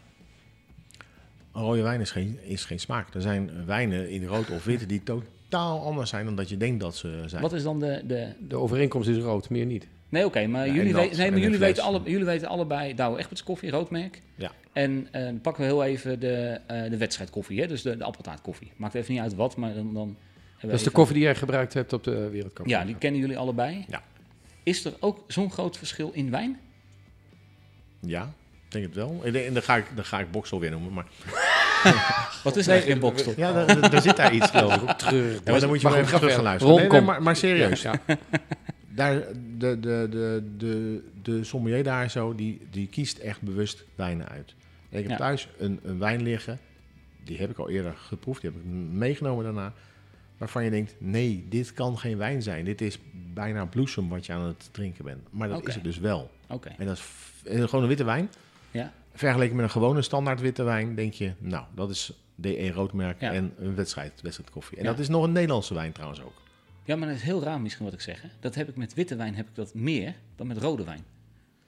Een 1.53 1.63
rode 1.63 1.83
wijn 1.83 2.01
is 2.01 2.11
geen, 2.11 2.39
is 2.43 2.65
geen 2.65 2.81
smaak. 2.81 3.15
Er 3.15 3.23
zijn 3.23 3.51
wijnen 3.67 4.11
in 4.11 4.25
rood 4.25 4.51
of 4.51 4.65
wit 4.65 4.89
die 4.89 5.03
totaal 5.03 5.85
anders 5.85 6.11
zijn 6.11 6.25
dan 6.25 6.35
dat 6.35 6.49
je 6.49 6.57
denkt 6.57 6.81
dat 6.81 6.97
ze 6.97 7.23
zijn. 7.27 7.43
Wat 7.43 7.53
is 7.53 7.63
dan 7.63 7.81
de... 7.81 8.03
de... 8.07 8.33
De 8.49 8.57
overeenkomst 8.57 9.09
is 9.09 9.17
rood, 9.17 9.51
meer 9.51 9.67
niet. 9.67 9.87
Nee, 10.09 10.25
oké, 10.25 10.47
maar 10.47 10.67
Ja, 10.67 10.73
jullie, 10.73 10.95
nee, 10.95 11.31
maar 11.31 11.41
jullie, 11.41 11.59
weten 11.59 11.83
alle, 11.83 12.01
jullie 12.05 12.25
weten 12.25 12.49
allebei 12.49 12.95
Douwe 12.95 13.19
Egberts 13.19 13.43
koffie, 13.43 13.71
roodmerk. 13.71 14.23
Ja. 14.35 14.53
En 14.73 15.09
eh, 15.11 15.25
dan 15.25 15.41
pakken 15.41 15.63
we 15.63 15.69
heel 15.69 15.85
even 15.85 16.21
de, 16.21 16.61
eh 16.67 16.91
de 16.91 16.97
wedstrijdkoffie, 16.97 17.61
hè? 17.61 17.67
dus 17.67 17.83
de, 17.83 17.97
de 17.97 18.05
appeltaartkoffie. 18.05 18.73
Maakt 18.77 18.95
even 18.95 19.13
niet 19.13 19.23
uit 19.23 19.35
wat, 19.35 19.57
maar 19.57 19.75
dan... 19.75 19.95
dan 19.95 20.07
hebben 20.07 20.61
we 20.61 20.67
Dat 20.67 20.79
is 20.79 20.83
de 20.83 20.91
koffie 20.91 21.15
die 21.15 21.25
jij 21.25 21.35
gebruikt 21.35 21.75
hebt 21.75 21.93
op 21.93 22.05
de 22.05 22.29
wereldcup. 22.29 22.67
Ja, 22.67 22.85
die 22.85 22.97
kennen 22.97 23.21
jullie 23.21 23.39
allebei. 23.39 23.85
Ja. 23.89 24.03
Is 24.63 24.85
er 24.85 24.93
ook 25.01 25.25
zo'n 25.27 25.51
groot 25.51 25.79
verschil 25.79 26.11
in 26.13 26.31
wijn? 26.31 26.59
Ja, 28.01 28.23
ik 28.65 28.73
denk 28.73 28.85
het 28.85 28.95
wel. 28.95 29.21
En 29.25 29.53
dan 29.55 29.63
ga 29.63 29.77
ik, 29.77 29.85
dan 29.95 30.05
ga 30.05 30.21
ik 30.21 30.31
Boksel 30.31 30.61
weer 30.61 30.71
noemen. 30.71 30.93
Maar 30.93 31.07
Wat 32.45 32.57
is 32.57 32.67
eigenlijk 32.67 33.03
een 33.03 33.09
boksel? 33.09 33.33
ja, 33.37 33.65
daar, 33.65 34.03
zit 34.03 34.17
daar 34.17 34.33
iets 34.33 34.51
geloof 34.51 34.75
ik. 34.75 35.01
Ja, 35.01 35.53
maar 35.53 35.61
dan 35.61 35.69
moet 35.69 35.81
je 35.81 35.89
Maar 35.89 35.99
even 35.99 36.19
terug 36.19 36.35
gaan 36.35 36.43
luisteren. 36.43 36.75
Nee, 36.75 36.89
nee, 36.89 36.99
kom. 36.99 37.05
maar, 37.05 37.23
maar 37.23 37.37
serieus. 37.37 37.83
Ja, 37.83 38.01
Daar, 38.99 39.15
de, 39.59 39.81
de, 39.81 40.07
de, 40.11 40.43
de, 40.57 41.03
de 41.23 41.45
sommelier 41.45 41.83
daar 41.85 42.11
zo, 42.11 42.35
die, 42.35 42.61
die 42.71 42.87
kiest 42.89 43.19
echt 43.19 43.43
bewust 43.43 43.85
wijnen 43.95 44.29
uit. 44.29 44.55
En 44.91 44.97
ik 44.99 45.03
heb 45.03 45.11
Ja. 45.11 45.17
thuis 45.17 45.49
een, 45.59 45.81
een 45.83 45.99
wijn 45.99 46.23
liggen. 46.23 46.59
Die 47.25 47.39
heb 47.39 47.51
ik 47.51 47.59
al 47.59 47.69
eerder 47.71 47.95
geproefd. 47.97 48.41
Die 48.41 48.51
heb 48.51 48.61
ik 48.61 48.67
meegenomen 48.93 49.45
daarna. 49.45 49.73
Waarvan 50.39 50.65
je 50.65 50.71
denkt, 50.71 50.95
nee, 50.99 51.47
dit 51.49 51.73
kan 51.73 51.99
geen 51.99 52.17
wijn 52.19 52.43
zijn. 52.43 52.65
Dit 52.65 52.81
is 52.81 52.99
bijna 53.35 53.65
bloesem 53.67 54.09
wat 54.09 54.27
je 54.27 54.33
aan 54.33 54.45
het 54.47 54.69
drinken 54.73 55.05
bent. 55.05 55.21
Maar 55.31 55.49
dat 55.49 55.69
is 55.69 55.75
het 55.75 55.85
dus 55.85 55.99
wel. 55.99 56.31
Oké, 56.49 56.69
En 56.79 56.87
dat 56.87 56.97
is 56.97 57.05
gewoon 57.65 57.83
een 57.83 57.89
witte 57.89 58.05
wijn. 58.05 58.31
ja. 58.71 58.93
Vergeleken 59.15 59.57
met 59.57 59.65
een 59.65 59.71
gewone 59.71 60.03
standaard 60.03 60.41
witte 60.41 60.63
wijn, 60.63 60.95
denk 60.95 61.13
je, 61.13 61.33
nou, 61.39 61.65
dat 61.75 61.91
is 61.91 62.13
DE 62.35 62.71
roodmerk 62.73 63.21
Ja. 63.21 63.33
en 63.33 63.53
een 63.59 63.75
wedstrijd, 63.75 64.21
wedstrijdkoffie. 64.23 64.79
En 64.79 64.85
Ja. 64.85 64.91
dat 64.91 64.99
is 64.99 65.09
nog 65.09 65.25
een 65.25 65.33
Nederlandse 65.33 65.75
wijn 65.75 65.93
trouwens 65.93 66.23
ook. 66.23 66.33
Ja, 66.89 66.97
maar 66.97 67.09
dat 67.09 67.17
is 67.17 67.23
heel 67.23 67.43
raar 67.43 67.61
misschien 67.61 67.85
wat 67.85 67.95
ik 67.95 68.01
zeg. 68.01 68.23
Hè. 68.23 68.29
Dat 68.41 68.55
heb 68.55 68.69
ik 68.69 68.77
met 68.77 68.95
witte 68.95 69.17
wijn 69.17 69.35
heb 69.35 69.49
ik 69.49 69.55
dat 69.55 69.75
meer 69.75 70.15
dan 70.37 70.47
met 70.47 70.57
rode 70.59 70.85
wijn. 70.85 71.05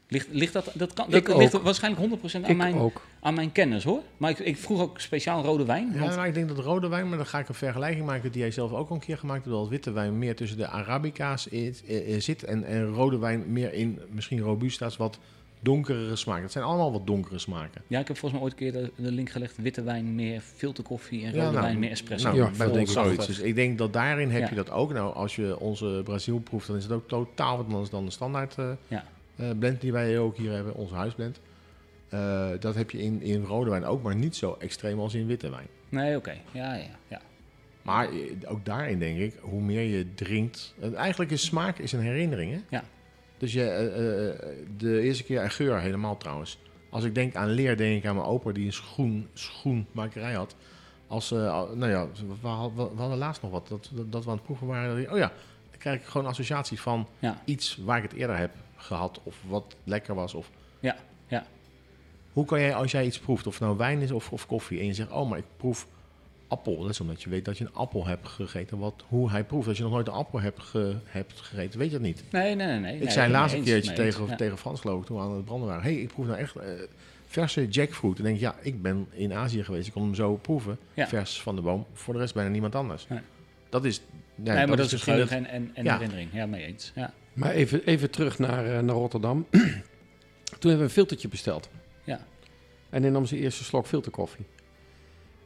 Ligt, 0.08 0.26
ligt 0.30 0.52
dat, 0.52 0.70
dat, 0.74 0.92
kan, 0.92 1.12
Ik 1.14 1.26
dat 1.26 1.36
ligt 1.36 1.54
ook. 1.54 1.62
waarschijnlijk 1.62 2.20
100% 2.22 2.34
aan 2.34 2.44
ik 2.44 2.56
mijn, 2.56 2.74
ook. 2.74 3.06
aan 3.20 3.34
mijn 3.34 3.52
kennis 3.52 3.84
hoor. 3.84 4.02
Maar 4.16 4.30
ik, 4.30 4.38
ik 4.38 4.56
vroeg 4.56 4.80
ook 4.80 5.00
speciaal 5.00 5.44
rode 5.44 5.64
wijn. 5.64 5.90
Ja, 5.92 6.00
Want, 6.00 6.16
maar 6.16 6.26
ik 6.26 6.34
denk 6.34 6.48
dat 6.48 6.58
rode 6.58 6.88
wijn, 6.88 7.08
maar 7.08 7.16
dan 7.16 7.26
ga 7.26 7.38
ik 7.38 7.48
een 7.48 7.54
vergelijking 7.54 8.06
maken 8.06 8.32
die 8.32 8.40
jij 8.40 8.50
zelf 8.50 8.72
ook 8.72 8.88
al 8.88 8.94
een 8.94 9.00
keer 9.00 9.18
gemaakt 9.18 9.44
hebt, 9.44 9.56
dat 9.56 9.68
witte 9.68 9.90
wijn 9.90 10.18
meer 10.18 10.36
tussen 10.36 10.58
de 10.58 10.66
Arabica's 10.66 11.46
is- 11.46 11.82
zit 12.18 12.44
en, 12.44 12.64
en 12.64 12.86
rode 12.92 13.18
wijn 13.18 13.52
meer 13.52 13.72
in 13.72 13.98
misschien 14.10 14.40
Robusta's 14.40 14.96
wat 14.96 15.18
donkerere 15.60 16.16
smaken. 16.16 16.42
Het 16.42 16.52
zijn 16.52 16.64
allemaal 16.64 16.92
wat 16.92 17.06
donkere 17.06 17.38
smaken. 17.38 17.82
ja, 17.86 17.98
ik 18.00 18.08
heb 18.08 18.16
volgens 18.16 18.40
mij 18.40 18.50
ooit 18.50 18.60
een 18.60 18.70
keer 18.72 18.72
de, 18.96 19.02
de 19.02 19.12
link 19.12 19.30
gelegd. 19.30 19.56
Witte 19.56 19.82
wijn 19.82 20.14
meer 20.14 20.40
filterkoffie 20.40 21.24
en 21.24 21.32
Ja, 21.34 21.38
rode 21.40 21.50
nou, 21.52 21.62
wijn 21.64 21.78
meer 21.78 21.90
espresso. 21.90 22.26
Nou, 22.26 22.38
Ja, 22.38 22.50
dat 22.64 22.72
denk 22.74 22.86
ik 22.86 22.92
zoiets. 22.92 23.20
ook. 23.20 23.26
Dus 23.26 23.38
ik 23.38 23.54
denk 23.54 23.78
dat 23.78 23.92
daarin 23.92 24.30
heb 24.30 24.42
Ja. 24.42 24.48
je 24.48 24.54
dat 24.54 24.70
ook. 24.70 24.92
Nou, 24.92 25.14
als 25.14 25.36
je 25.36 25.58
onze 25.58 26.00
Brazil 26.04 26.38
proeft, 26.38 26.66
dan 26.66 26.76
is 26.76 26.82
het 26.82 26.92
ook 26.92 27.08
totaal 27.08 27.56
wat 27.56 27.66
anders 27.66 27.90
dan 27.90 28.04
de 28.04 28.10
standaard 28.10 28.54
eh, 28.58 28.70
Ja. 28.88 29.04
eh, 29.36 29.46
blend 29.58 29.80
die 29.80 29.92
wij 29.92 30.18
ook 30.18 30.36
hier 30.36 30.52
hebben, 30.52 30.74
onze 30.74 30.94
huisblend. 30.94 31.40
Eh, 32.08 32.48
dat 32.60 32.74
heb 32.74 32.90
je 32.90 32.98
in, 33.02 33.22
in 33.22 33.42
rode 33.44 33.70
wijn 33.70 33.84
ook, 33.84 34.02
maar 34.02 34.16
niet 34.16 34.36
zo 34.36 34.56
extreem 34.58 34.98
als 35.00 35.14
in 35.14 35.26
witte 35.26 35.50
wijn. 35.50 35.66
Nee, 35.88 36.16
oké. 36.16 36.34
Ja, 36.52 36.74
ja, 36.74 36.84
ja. 37.08 37.20
Maar 37.82 38.08
ook 38.46 38.64
daarin 38.64 38.98
denk 38.98 39.18
ik, 39.18 39.34
hoe 39.40 39.60
meer 39.62 39.82
je 39.96 40.14
drinkt... 40.14 40.74
en 40.80 40.94
eigenlijk 40.94 41.30
is 41.30 41.44
smaak 41.44 41.78
is 41.78 41.92
een 41.92 42.00
herinnering, 42.00 42.52
hè? 42.52 42.58
Ja. 42.76 42.84
Dus 43.40 43.52
je, 43.52 43.64
eh, 43.64 44.28
eh, 44.28 44.36
de 44.76 45.00
eerste 45.00 45.22
keer, 45.24 45.40
en 45.40 45.50
geur 45.50 45.80
helemaal 45.80 46.16
trouwens. 46.16 46.58
Als 46.90 47.04
ik 47.04 47.14
denk 47.14 47.34
aan 47.34 47.48
leer, 47.50 47.76
denk 47.76 47.96
ik 48.02 48.08
aan 48.08 48.14
mijn 48.14 48.26
opa 48.26 48.52
die 48.52 48.66
een 48.66 48.72
schoen, 48.72 49.28
schoenmakerij 49.34 50.32
had. 50.32 50.54
Als, 51.06 51.32
eh, 51.32 51.52
al- 51.52 51.76
nou 51.76 51.90
ja, 51.90 52.06
we, 52.40 52.48
hadden- 52.48 53.16
laatst 53.18 53.42
nog 53.42 53.50
wat, 53.50 53.68
dat, 53.68 53.90
dat, 53.92 54.24
we 54.24 54.30
aan 54.30 54.36
het 54.36 54.44
proeven 54.44 54.66
waren. 54.66 55.10
Oh 55.12 55.18
ja, 55.18 55.32
dan 55.70 55.78
krijg 55.78 56.00
ik 56.00 56.06
gewoon 56.06 56.26
associaties 56.26 56.80
van 56.80 57.06
Ja. 57.18 57.42
iets 57.44 57.78
waar 57.84 57.96
ik 57.96 58.02
het 58.02 58.12
eerder 58.12 58.36
heb 58.36 58.50
gehad. 58.76 59.20
Of 59.22 59.36
wat 59.48 59.76
lekker 59.84 60.14
was. 60.14 60.34
Of 60.34 60.50
Ja, 60.80 60.96
ja. 61.26 61.46
hoe 62.32 62.44
kan 62.44 62.60
jij, 62.60 62.74
als 62.74 62.90
jij 62.90 63.04
iets 63.06 63.18
proeft, 63.18 63.46
of 63.46 63.60
nou 63.60 63.76
wijn 63.76 64.00
is 64.00 64.10
of, 64.10 64.32
of 64.32 64.46
koffie, 64.46 64.78
en 64.80 64.86
je 64.86 64.94
zegt, 64.94 65.10
oh, 65.10 65.28
maar 65.30 65.38
ik 65.38 65.44
proef 65.56 65.86
appel. 66.50 66.80
Dat 66.80 66.90
is 66.90 67.00
omdat 67.00 67.22
je 67.22 67.30
weet 67.30 67.44
dat 67.44 67.58
je 67.58 67.64
een 67.64 67.74
appel 67.74 68.06
hebt 68.06 68.28
gegeten. 68.28 68.78
Wat, 68.78 69.04
hoe 69.08 69.30
hij 69.30 69.44
proeft. 69.44 69.68
Als 69.68 69.76
je 69.76 69.82
nog 69.82 69.92
nooit 69.92 70.06
een 70.06 70.12
appel 70.12 70.40
hebt, 70.40 70.60
ge- 70.62 70.96
hebt 71.04 71.40
gegeten, 71.40 71.78
weet 71.78 71.88
je 71.90 71.92
dat 71.96 72.06
niet. 72.06 72.22
Nee, 72.30 72.54
nee, 72.54 72.66
nee. 72.66 72.78
nee. 72.78 72.94
ik 72.94 73.00
Nee, 73.02 73.10
zei 73.10 73.30
laatst 73.32 73.56
een 73.56 73.62
keertje 73.62 73.92
tegen, 73.92 74.26
Ja. 74.26 74.36
tegen 74.36 74.58
Frans, 74.58 74.80
geloof 74.80 75.00
ik, 75.00 75.06
toen 75.06 75.16
we 75.16 75.22
aan 75.22 75.34
het 75.34 75.44
branden 75.44 75.68
waren. 75.68 75.82
hey, 75.82 75.94
ik 75.94 76.08
proef 76.08 76.26
nou 76.26 76.38
echt 76.38 76.56
eh, 76.56 76.68
verse 77.26 77.68
jackfruit. 77.68 78.16
En 78.18 78.22
denk 78.24 78.34
ik, 78.36 78.40
ja, 78.42 78.54
ik 78.62 78.82
ben 78.82 79.06
in 79.12 79.32
Azië 79.32 79.64
geweest. 79.64 79.86
Ik 79.86 79.92
kon 79.92 80.02
hem 80.02 80.14
zo 80.14 80.36
proeven, 80.36 80.78
Ja. 80.94 81.06
vers 81.08 81.40
van 81.40 81.56
de 81.56 81.62
boom. 81.62 81.86
Voor 81.92 82.14
de 82.14 82.20
rest 82.20 82.34
bijna 82.34 82.50
niemand 82.50 82.74
anders. 82.74 83.06
Nee. 83.08 83.20
Dat 83.68 83.84
is... 83.84 84.00
Ja, 84.42 84.54
nee, 84.54 84.66
maar 84.66 84.76
dat 84.76 84.86
is 84.86 84.92
misschien 84.92 85.12
geheugen 85.12 85.36
en, 85.36 85.46
en, 85.46 85.70
en 85.74 85.84
Ja. 85.84 85.92
herinnering. 85.94 86.30
Ja, 86.32 86.46
mee 86.46 86.64
eens. 86.64 86.92
Ja. 86.94 87.12
Maar 87.32 87.50
even, 87.50 87.84
even 87.84 88.10
terug 88.10 88.38
naar, 88.38 88.64
eh, 88.66 88.72
naar 88.82 88.94
Rotterdam. 88.94 89.46
Toen 89.50 89.60
hebben 90.60 90.78
we 90.78 90.84
een 90.84 90.90
filtertje 90.90 91.28
besteld. 91.28 91.68
Ja. 92.04 92.20
En 92.90 93.02
hij 93.02 93.10
nam 93.10 93.26
zijn 93.26 93.40
eerste 93.40 93.64
slok 93.64 93.86
filterkoffie. 93.86 94.44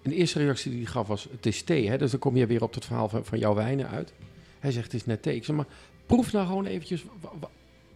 En 0.05 0.11
de 0.11 0.17
eerste 0.17 0.39
reactie 0.39 0.71
die 0.71 0.81
hij 0.83 0.91
gaf 0.91 1.07
was, 1.07 1.29
het 1.31 1.47
is 1.47 1.63
thee. 1.63 1.89
Hè? 1.89 1.99
Dus 1.99 2.11
dan 2.11 2.21
kom 2.21 2.37
je 2.37 2.47
weer 2.47 2.63
op 2.63 2.75
het 2.75 2.85
verhaal 2.85 3.09
van, 3.09 3.25
van 3.25 3.39
jouw 3.39 3.55
wijnen 3.55 3.89
uit. 3.89 4.13
Hij 4.59 4.73
zegt, 4.73 4.85
het 4.85 4.95
is 4.95 5.07
net 5.07 5.23
thee. 5.23 5.37
Ik 5.37 5.45
zeg, 5.45 5.57
maar 5.57 5.67
proef 6.07 6.33
nou 6.33 6.47
gewoon 6.47 6.67
eventjes. 6.67 7.05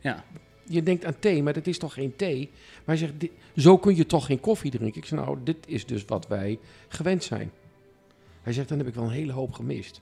Ja. 0.01 0.25
Je 0.65 0.83
denkt 0.83 1.05
aan 1.05 1.19
thee, 1.19 1.43
maar 1.43 1.53
dat 1.53 1.67
is 1.67 1.79
toch 1.79 1.93
geen 1.93 2.17
thee? 2.17 2.51
Maar 2.53 2.97
hij 2.97 2.97
zegt, 2.97 3.21
dit- 3.21 3.31
zo 3.57 3.79
kun 3.79 3.97
je 3.97 4.07
toch 4.07 4.27
geen 4.27 4.41
koffie 4.41 4.71
drinken? 4.71 5.01
Ik 5.01 5.07
zeg, 5.07 5.19
nou, 5.19 5.39
dit 5.45 5.57
is 5.67 5.87
dus 5.87 6.05
wat 6.05 6.27
wij 6.27 6.59
gewend 6.89 7.25
zijn. 7.25 7.51
Hij 8.43 8.53
zegt, 8.53 8.69
dan 8.69 8.79
heb 8.79 8.87
ik 8.87 8.95
wel 8.95 9.05
een 9.05 9.11
hele 9.11 9.33
hoop 9.33 9.53
gemist. 9.53 10.01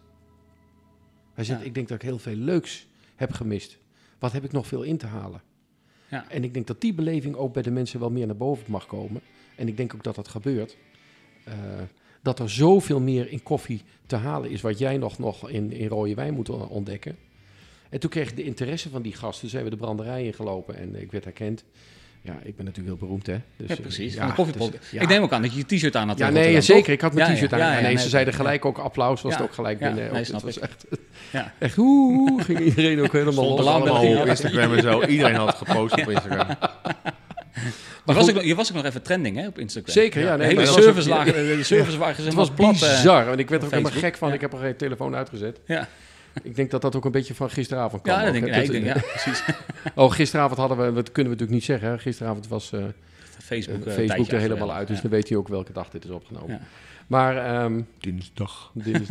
Hij 1.34 1.44
zegt, 1.44 1.60
Ja. 1.60 1.66
ik 1.66 1.74
denk 1.74 1.88
dat 1.88 1.96
ik 2.02 2.08
heel 2.08 2.18
veel 2.18 2.34
leuks 2.34 2.86
heb 3.16 3.32
gemist. 3.32 3.78
Wat 4.18 4.32
heb 4.32 4.44
ik 4.44 4.52
nog 4.52 4.66
veel 4.66 4.82
in 4.82 4.96
te 4.96 5.06
halen? 5.06 5.42
Ja. 6.08 6.30
En 6.30 6.44
ik 6.44 6.54
denk 6.54 6.66
dat 6.66 6.80
die 6.80 6.94
beleving 6.94 7.34
ook 7.34 7.52
bij 7.52 7.62
de 7.62 7.70
mensen 7.70 8.00
wel 8.00 8.10
meer 8.10 8.26
naar 8.26 8.36
boven 8.36 8.64
mag 8.70 8.86
komen. 8.86 9.20
En 9.56 9.68
ik 9.68 9.76
denk 9.76 9.94
ook 9.94 10.02
dat 10.04 10.14
dat 10.14 10.28
gebeurt. 10.28 10.76
Eh, 11.46 11.52
dat 12.22 12.38
er 12.38 12.50
zoveel 12.50 13.00
meer 13.00 13.30
in 13.30 13.42
koffie 13.42 13.82
te 14.06 14.16
halen 14.16 14.50
is, 14.50 14.60
wat 14.60 14.78
jij 14.78 14.96
nog, 14.96 15.18
nog 15.18 15.50
in, 15.50 15.72
in 15.72 15.88
rode 15.88 16.14
wijn 16.14 16.34
moet 16.34 16.48
on- 16.50 16.68
ontdekken. 16.68 17.16
En 17.88 18.00
toen 18.00 18.10
kreeg 18.10 18.28
ik 18.30 18.36
de 18.36 18.44
interesse 18.44 18.88
van 18.90 19.02
die 19.02 19.12
gasten. 19.14 19.40
Toen 19.40 19.48
zijn 19.50 19.64
we 19.64 19.70
de 19.70 19.76
branderij 19.76 20.24
ingelopen 20.24 20.76
en 20.76 21.00
ik 21.00 21.12
werd 21.12 21.24
herkend. 21.24 21.64
Ja, 22.22 22.32
ik 22.42 22.56
ben 22.56 22.64
natuurlijk 22.64 22.96
heel 22.98 23.06
beroemd, 23.06 23.26
hè. 23.26 23.36
Dus, 23.56 23.68
Ja, 23.68 23.74
eh, 23.74 23.80
precies. 23.80 24.12
ja, 24.14 24.18
van 24.18 24.28
de 24.28 24.34
koffiepodcast. 24.34 24.82
dus, 24.82 24.90
ja. 24.90 25.00
Ik 25.00 25.08
neem 25.08 25.22
ook 25.22 25.32
aan 25.32 25.42
dat 25.42 25.52
je 25.54 25.64
je 25.68 25.76
t-shirt 25.76 25.96
aan 25.96 26.08
had. 26.08 26.18
Ja, 26.18 26.30
nee, 26.30 26.60
zeker. 26.60 26.92
Ik 26.92 27.00
had 27.00 27.12
mijn 27.14 27.28
Ja, 27.28 27.34
t-shirt 27.34 27.50
ja, 27.50 27.56
aan. 27.56 27.62
ja, 27.62 27.68
ja, 27.76 27.80
nee, 27.82 27.94
nee, 27.94 28.02
ze 28.02 28.08
zeiden 28.08 28.34
gelijk 28.34 28.64
ook 28.64 28.78
applaus, 28.78 29.22
was 29.22 29.32
Ja, 29.32 29.38
het 29.38 29.46
ook 29.48 29.54
gelijk 29.54 29.80
ja, 29.80 29.92
binnen. 29.92 30.12
nee, 30.12 30.24
snap 30.24 30.42
was 30.42 30.56
ik. 30.56 30.62
echt? 30.62 30.86
Ja. 31.32 31.52
echt 31.58 31.78
oeh, 31.78 32.44
ging 32.44 32.58
iedereen 32.70 33.00
ook 33.00 33.12
helemaal 33.12 33.48
los. 33.56 33.66
allemaal 33.66 34.18
op 34.20 34.26
Instagram 34.26 34.72
en 34.74 34.82
zo. 34.82 35.02
Iedereen 35.04 35.34
had 35.34 35.54
gepost 35.54 35.92
op 35.92 36.10
Instagram. 36.10 36.46
Je 38.06 38.12
was, 38.14 38.28
ook, 38.28 38.34
nog- 38.34 38.44
je 38.44 38.54
was 38.54 38.68
ook 38.68 38.76
nog 38.76 38.84
even 38.84 39.02
trending 39.02 39.36
hè, 39.36 39.46
op 39.46 39.58
Instagram. 39.58 39.92
Zeker, 39.92 40.20
ja. 40.22 40.32
De 40.32 40.38
nee, 40.38 40.46
hele 40.46 40.60
maar 40.60 40.82
service 40.82 41.08
lagen, 41.08 41.32
de 41.32 41.62
service 41.62 41.98
waren 41.98 42.24
Het 42.24 42.34
was 42.34 42.50
plat. 42.50 42.74
eh. 42.74 42.80
bizar, 42.80 43.24
want 43.26 43.38
ik 43.38 43.48
werd 43.48 43.60
er 43.62 43.66
ook 43.68 43.74
helemaal 43.74 43.98
gek 44.00 44.16
van. 44.16 44.28
ja. 44.28 44.34
Ik 44.34 44.40
heb 44.40 44.52
er 44.52 44.58
geen 44.58 44.76
telefoon 44.76 45.14
uitgezet. 45.14 45.60
Ja, 45.66 45.88
Ik 46.42 46.56
denk 46.56 46.70
dat 46.70 46.82
dat 46.82 46.96
ook 46.96 47.04
een 47.04 47.10
beetje 47.12 47.34
van 47.34 47.50
gisteravond 47.50 48.02
kwam. 48.02 48.18
ja, 48.18 48.24
dat 48.24 48.32
denk 48.32 48.46
ik. 48.46 48.50
Nee, 48.52 48.70
denk, 48.70 48.84
ja, 48.84 48.92
precies. 49.14 49.42
Oh, 49.94 50.10
gisteravond 50.12 50.58
hadden 50.58 50.76
we, 50.78 50.84
dat 50.92 51.12
kunnen 51.12 51.32
we 51.32 51.38
natuurlijk 51.38 51.50
niet 51.50 51.64
zeggen. 51.64 51.88
hè. 51.88 51.98
Gisteravond 51.98 52.48
was 52.48 52.72
eh, 52.72 52.80
Facebook, 53.42 53.76
eh, 53.76 53.82
Facebook 53.92 54.06
tijdje 54.16 54.32
er 54.36 54.40
helemaal 54.40 54.72
uit, 54.72 54.86
dus 54.86 54.96
Ja. 54.96 55.02
dan 55.02 55.10
weet 55.10 55.28
hij 55.28 55.38
ook 55.38 55.48
welke 55.48 55.72
dag 55.72 55.88
dit 55.90 56.04
is 56.04 56.10
opgenomen. 56.10 56.50
Ja. 56.50 56.60
Maar 57.06 57.36
ehm, 57.36 57.80
Dinsdag. 58.00 58.70
de... 58.74 59.00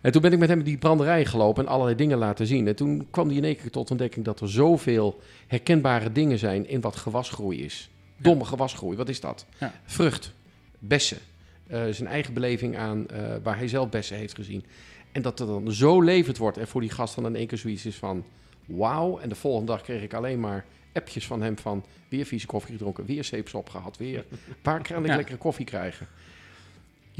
en 0.00 0.12
toen 0.12 0.22
ben 0.22 0.32
ik 0.32 0.38
met 0.38 0.48
hem 0.48 0.62
die 0.62 0.78
branderij 0.78 1.24
gelopen 1.24 1.64
en 1.64 1.70
allerlei 1.70 1.96
dingen 1.96 2.18
laten 2.18 2.46
zien. 2.46 2.66
En 2.66 2.76
toen 2.76 3.06
kwam 3.10 3.26
hij 3.28 3.36
in 3.36 3.44
één 3.44 3.56
keer 3.56 3.70
tot 3.70 3.90
ontdekking 3.90 4.24
dat 4.24 4.40
er 4.40 4.50
zoveel 4.50 5.20
herkenbare 5.46 6.12
dingen 6.12 6.38
zijn 6.38 6.68
in 6.68 6.80
wat 6.80 6.96
gewasgroei 6.96 7.64
is. 7.64 7.90
Domme 8.16 8.44
gewasgroei, 8.44 8.96
wat 8.96 9.08
is 9.08 9.20
dat? 9.20 9.46
Ja. 9.58 9.72
Vrucht, 9.84 10.32
bessen, 10.78 11.18
eh, 11.66 11.82
zijn 11.90 12.08
eigen 12.08 12.34
beleving 12.34 12.76
aan 12.76 13.08
eh, 13.08 13.22
waar 13.42 13.56
hij 13.56 13.68
zelf 13.68 13.88
bessen 13.88 14.16
heeft 14.16 14.34
gezien. 14.34 14.64
En 15.12 15.22
dat 15.22 15.38
het 15.38 15.48
dan 15.48 15.72
zo 15.72 16.00
levend 16.02 16.36
wordt 16.38 16.58
en 16.58 16.68
voor 16.68 16.80
die 16.80 16.90
gast 16.90 17.14
dan 17.14 17.26
in 17.26 17.36
één 17.36 17.46
keer 17.46 17.58
zoiets 17.58 17.86
is 17.86 17.96
van 17.96 18.24
wauw. 18.66 19.18
En 19.18 19.28
de 19.28 19.34
volgende 19.34 19.72
dag 19.72 19.82
kreeg 19.82 20.02
ik 20.02 20.14
alleen 20.14 20.40
maar 20.40 20.64
appjes 20.92 21.26
van 21.26 21.42
hem 21.42 21.58
van 21.58 21.84
weer 22.08 22.24
vieze 22.24 22.46
koffie 22.46 22.72
gedronken, 22.72 23.04
weer 23.04 23.24
zeepsop 23.24 23.68
gehad, 23.68 23.96
weer 23.96 24.24
waar 24.62 24.82
kan 24.82 25.02
ik 25.02 25.06
Ja. 25.10 25.16
lekkere 25.16 25.38
koffie 25.38 25.64
krijgen. 25.66 26.06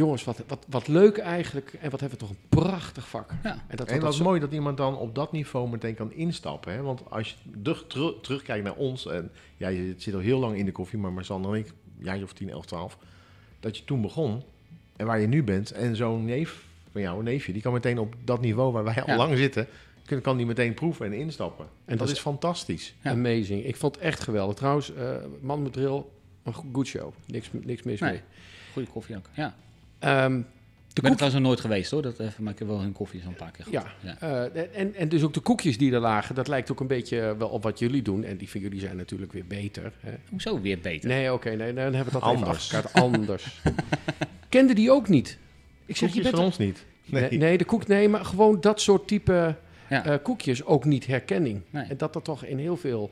Jongens, 0.00 0.24
wat, 0.24 0.42
wat, 0.46 0.64
wat 0.68 0.88
leuk 0.88 1.18
eigenlijk 1.18 1.72
en 1.80 1.90
wat 1.90 2.00
hebben 2.00 2.18
we 2.18 2.24
toch 2.26 2.34
een 2.34 2.48
prachtig 2.48 3.08
vak. 3.08 3.30
Ja. 3.42 3.50
En 3.68 3.76
dat, 3.76 3.88
En 3.88 3.94
dat 3.94 4.02
wat 4.02 4.14
zo- 4.14 4.22
mooi 4.24 4.40
dat 4.40 4.52
iemand 4.52 4.76
dan 4.76 4.96
op 4.98 5.14
dat 5.14 5.32
niveau 5.32 5.68
meteen 5.70 5.94
kan 5.94 6.12
instappen. 6.12 6.72
Hè? 6.72 6.82
Want 6.82 7.10
als 7.10 7.28
je 7.30 7.34
terug, 7.62 7.84
terug- 7.86 8.14
terugkijkt 8.22 8.64
naar 8.64 8.74
ons, 8.74 9.06
en 9.06 9.30
ja, 9.56 9.68
je 9.68 9.94
zit 9.96 10.14
al 10.14 10.20
heel 10.20 10.38
lang 10.38 10.56
in 10.56 10.64
de 10.64 10.72
koffie, 10.72 10.98
maar 10.98 11.12
Marcel 11.12 11.44
en 11.44 11.54
ik, 11.58 11.66
een 11.68 12.04
jaartje 12.04 12.24
of 12.24 12.32
10, 12.32 12.50
11, 12.50 12.66
12, 12.66 12.98
dat 13.60 13.76
je 13.76 13.84
toen 13.84 14.00
begon 14.02 14.42
en 14.96 15.06
waar 15.06 15.20
je 15.20 15.26
nu 15.26 15.42
bent. 15.44 15.70
En 15.70 15.96
zo'n 15.96 16.24
neef 16.24 16.64
van 16.92 17.00
jou, 17.00 17.18
een 17.18 17.24
neefje, 17.24 17.52
die 17.52 17.62
kan 17.62 17.72
meteen 17.72 17.98
op 17.98 18.14
dat 18.24 18.40
niveau 18.40 18.72
waar 18.72 18.84
wij 18.84 19.02
al 19.02 19.06
Ja. 19.06 19.16
lang 19.16 19.36
zitten, 19.36 19.66
kan, 20.06 20.20
kan 20.20 20.36
die 20.36 20.46
meteen 20.46 20.74
proeven 20.74 21.06
en 21.06 21.12
instappen. 21.12 21.64
En 21.64 21.70
dat 21.84 21.98
dat, 21.98 22.08
is- 22.08 22.12
is 22.14 22.20
fantastisch. 22.20 22.94
Ja. 23.02 23.10
Amazing. 23.10 23.64
Ik 23.64 23.76
vond 23.76 23.94
het 23.94 24.04
echt 24.04 24.20
geweldig. 24.22 24.56
Trouwens, 24.56 24.94
eh, 24.94 25.16
Man 25.40 25.62
met 25.62 25.72
Drill, 25.72 26.02
een 26.42 26.54
go- 26.54 26.64
good 26.72 26.86
show. 26.86 27.12
Niks, 27.26 27.50
niks 27.52 27.82
mis 27.82 28.00
Nee. 28.00 28.10
mee. 28.10 28.20
Goede 28.72 28.88
koffie 28.88 29.16
ook. 29.16 29.26
Ja. 29.34 29.54
Ehm, 30.00 30.32
de 30.32 30.96
Ik 30.96 31.02
ben 31.02 31.04
er 31.04 31.10
koek- 31.10 31.30
trouwens 31.30 31.34
nog 31.34 31.42
nooit 31.42 31.60
geweest 31.60 31.90
hoor. 31.90 32.02
Dat 32.02 32.18
even, 32.20 32.42
maar 32.44 32.52
ik 32.52 32.58
heb 32.58 32.68
wel 32.68 32.80
hun 32.80 32.92
koffie 32.92 33.20
zo'n 33.20 33.34
paar 33.34 33.50
keer 33.50 33.64
gehad. 33.64 33.86
Ja, 34.02 34.16
Ja. 34.20 34.44
eh, 34.48 34.80
en, 34.80 34.94
en 34.94 35.08
dus 35.08 35.22
ook 35.22 35.34
de 35.34 35.40
koekjes 35.40 35.78
die 35.78 35.92
er 35.92 36.00
lagen, 36.00 36.34
dat 36.34 36.48
lijkt 36.48 36.70
ook 36.72 36.80
een 36.80 36.86
beetje 36.86 37.20
eh, 37.20 37.36
wel 37.38 37.48
op 37.48 37.62
wat 37.62 37.78
jullie 37.78 38.02
doen. 38.02 38.24
En 38.24 38.36
die 38.36 38.50
van 38.50 38.60
jullie 38.60 38.80
zijn 38.80 38.96
natuurlijk 38.96 39.32
weer 39.32 39.46
beter. 39.46 39.92
Hè? 40.00 40.12
Hoezo 40.30 40.60
weer 40.60 40.78
beter? 40.78 41.08
Nee, 41.08 41.32
oké, 41.32 41.50
nee, 41.50 41.74
dan 41.74 41.84
hebben 41.94 42.04
we 42.04 42.10
dat 42.12 42.22
Anders. 42.22 42.72
even. 42.72 42.92
Anders. 42.92 43.60
Kende 44.48 44.74
die 44.74 44.90
ook 44.92 45.08
niet? 45.08 45.38
Ik 45.86 45.96
zeg, 45.96 46.08
je 46.08 46.14
Koekjes 46.14 46.22
bent 46.22 46.36
van 46.36 46.44
ons 46.44 46.58
niet. 46.58 46.84
Nee. 47.04 47.28
Nee, 47.28 47.38
nee, 47.38 47.58
de 47.58 47.64
koek, 47.64 47.86
nee, 47.86 48.08
maar 48.08 48.24
gewoon 48.24 48.60
dat 48.60 48.80
soort 48.80 49.08
type 49.08 49.54
Ja. 49.88 50.04
eh, 50.04 50.14
koekjes 50.22 50.64
ook 50.64 50.84
niet 50.84 51.06
herkenning. 51.06 51.60
Nee. 51.70 51.84
En 51.88 51.96
dat 51.96 52.14
er 52.14 52.22
toch 52.22 52.44
in 52.44 52.58
heel 52.58 52.76
veel 52.76 53.10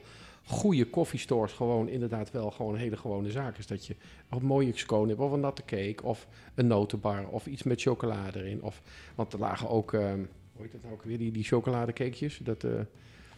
goede 0.48 0.84
koffiestores 0.84 1.52
gewoon 1.52 1.88
inderdaad 1.88 2.30
wel 2.30 2.50
gewoon 2.50 2.74
een 2.74 2.80
hele 2.80 2.96
gewone 2.96 3.30
zaak 3.30 3.58
is. 3.58 3.66
Dat 3.66 3.86
je 3.86 3.96
een 4.28 4.44
mooie 4.44 4.72
scone 4.74 5.08
hebt 5.08 5.20
of 5.20 5.32
een 5.32 5.40
natte 5.40 5.62
cake 5.64 6.02
of 6.02 6.26
een 6.54 6.66
notenbar 6.66 7.28
of 7.28 7.46
iets 7.46 7.62
met 7.62 7.80
chocolade 7.80 8.38
erin. 8.38 8.62
Of, 8.62 8.82
want 9.14 9.32
er 9.32 9.38
lagen 9.38 9.68
ook, 9.68 9.92
ehm, 9.92 10.18
hoe 10.52 10.62
heet 10.62 10.72
dat 10.72 10.82
nou 10.82 10.94
ook 10.94 11.02
weer, 11.02 11.18
die, 11.18 11.32
die 11.32 11.44
chocoladecakejes? 11.44 12.40
Dat, 12.42 12.64
eh, 12.64 12.70